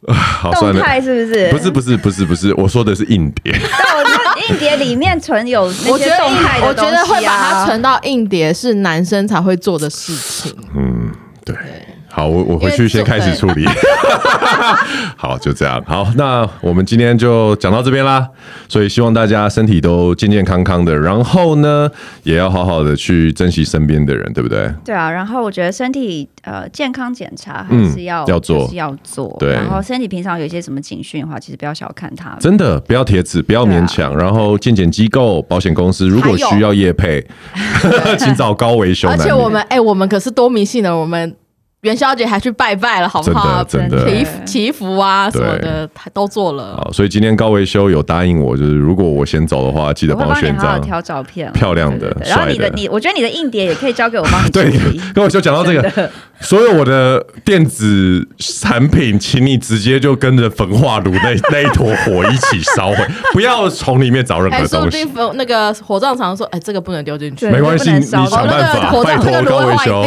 [0.07, 1.51] 啊，好算了，动态是不是？
[1.51, 3.53] 不是不是不是不是，我说的是硬碟。
[3.53, 6.91] 但我觉得硬碟里面存有那些动态的东西啊。
[6.91, 10.55] 我觉得会把它存到硬碟是男生才会做的事情。
[10.75, 11.11] 嗯。
[11.45, 11.80] 对，
[12.21, 13.65] 好，我我回去先开始处理。
[15.17, 15.83] 好，就这样。
[15.87, 18.27] 好，那我们今天就讲到这边啦。
[18.69, 21.89] 所以希望大家身体都健健康康的，然后呢，
[22.21, 24.71] 也要好好的去珍惜身边的人，对不对？
[24.85, 25.09] 对啊。
[25.09, 29.35] 然后我觉得身体呃健康检查还是要、嗯、要做，是要做。
[29.39, 29.53] 对。
[29.53, 32.37] 然后身体平常有一些什么警讯的话，其实不要小看它。
[32.39, 34.13] 真的，不要铁齿，不要勉强。
[34.13, 37.25] 啊、然后健检机构、保险公司如果需要业配，
[38.19, 39.09] 请找高维修。
[39.09, 41.35] 而且我们哎、欸，我们可是多迷信的，我们。
[41.81, 43.63] 元宵节还去拜拜了，好不好？
[43.63, 46.75] 真的，祈祈福啊什么的，都做了。
[46.77, 52.15] 好，所以今天高维修有答应我，就是如果我先走的话，记得帮我选张挑照片，漂亮的。
[52.23, 54.49] 然后你的你，我觉得你的硬碟也可以交给我帮你。
[54.53, 54.71] 对，
[55.15, 62.97] 高维修讲到这个，所有我的电子产品，请你直接就跟着焚化炉那 那一坨火一起烧毁，
[63.33, 65.03] 不要从里面找任何东西。
[65.33, 70.03] 那个火葬场说，哎，这个不能丢进去，没关系，你想办法，拜托高维修。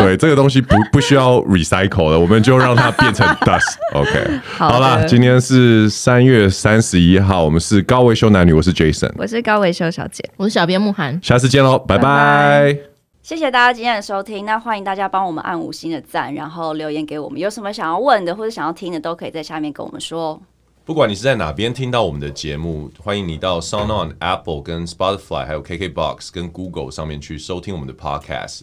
[0.00, 1.17] 对，这个东西不不需要。
[1.18, 3.76] 要 recycle 的，我们就让它变成 dust。
[3.92, 12.04] OK，好啦，今天是三月三十一号，我们是高维修男女，我是 Jason，我是高维修小姐，我是小编慕涵，下次见喽，拜拜。
[12.04, 12.78] 拜拜。
[13.20, 20.40] 谢谢大家今天的收听，那欢迎大家帮我们按五星的赞，然后留言给我们，有什么想要问的或者想要听的，都可以在下面跟我们说。
[20.86, 28.62] 不管你是在哪边听到我们的节目，欢迎你到 SoundOn、Apple、跟 Spotify、还有 KKBox、跟 Google 上面去收听我们的 Podcast。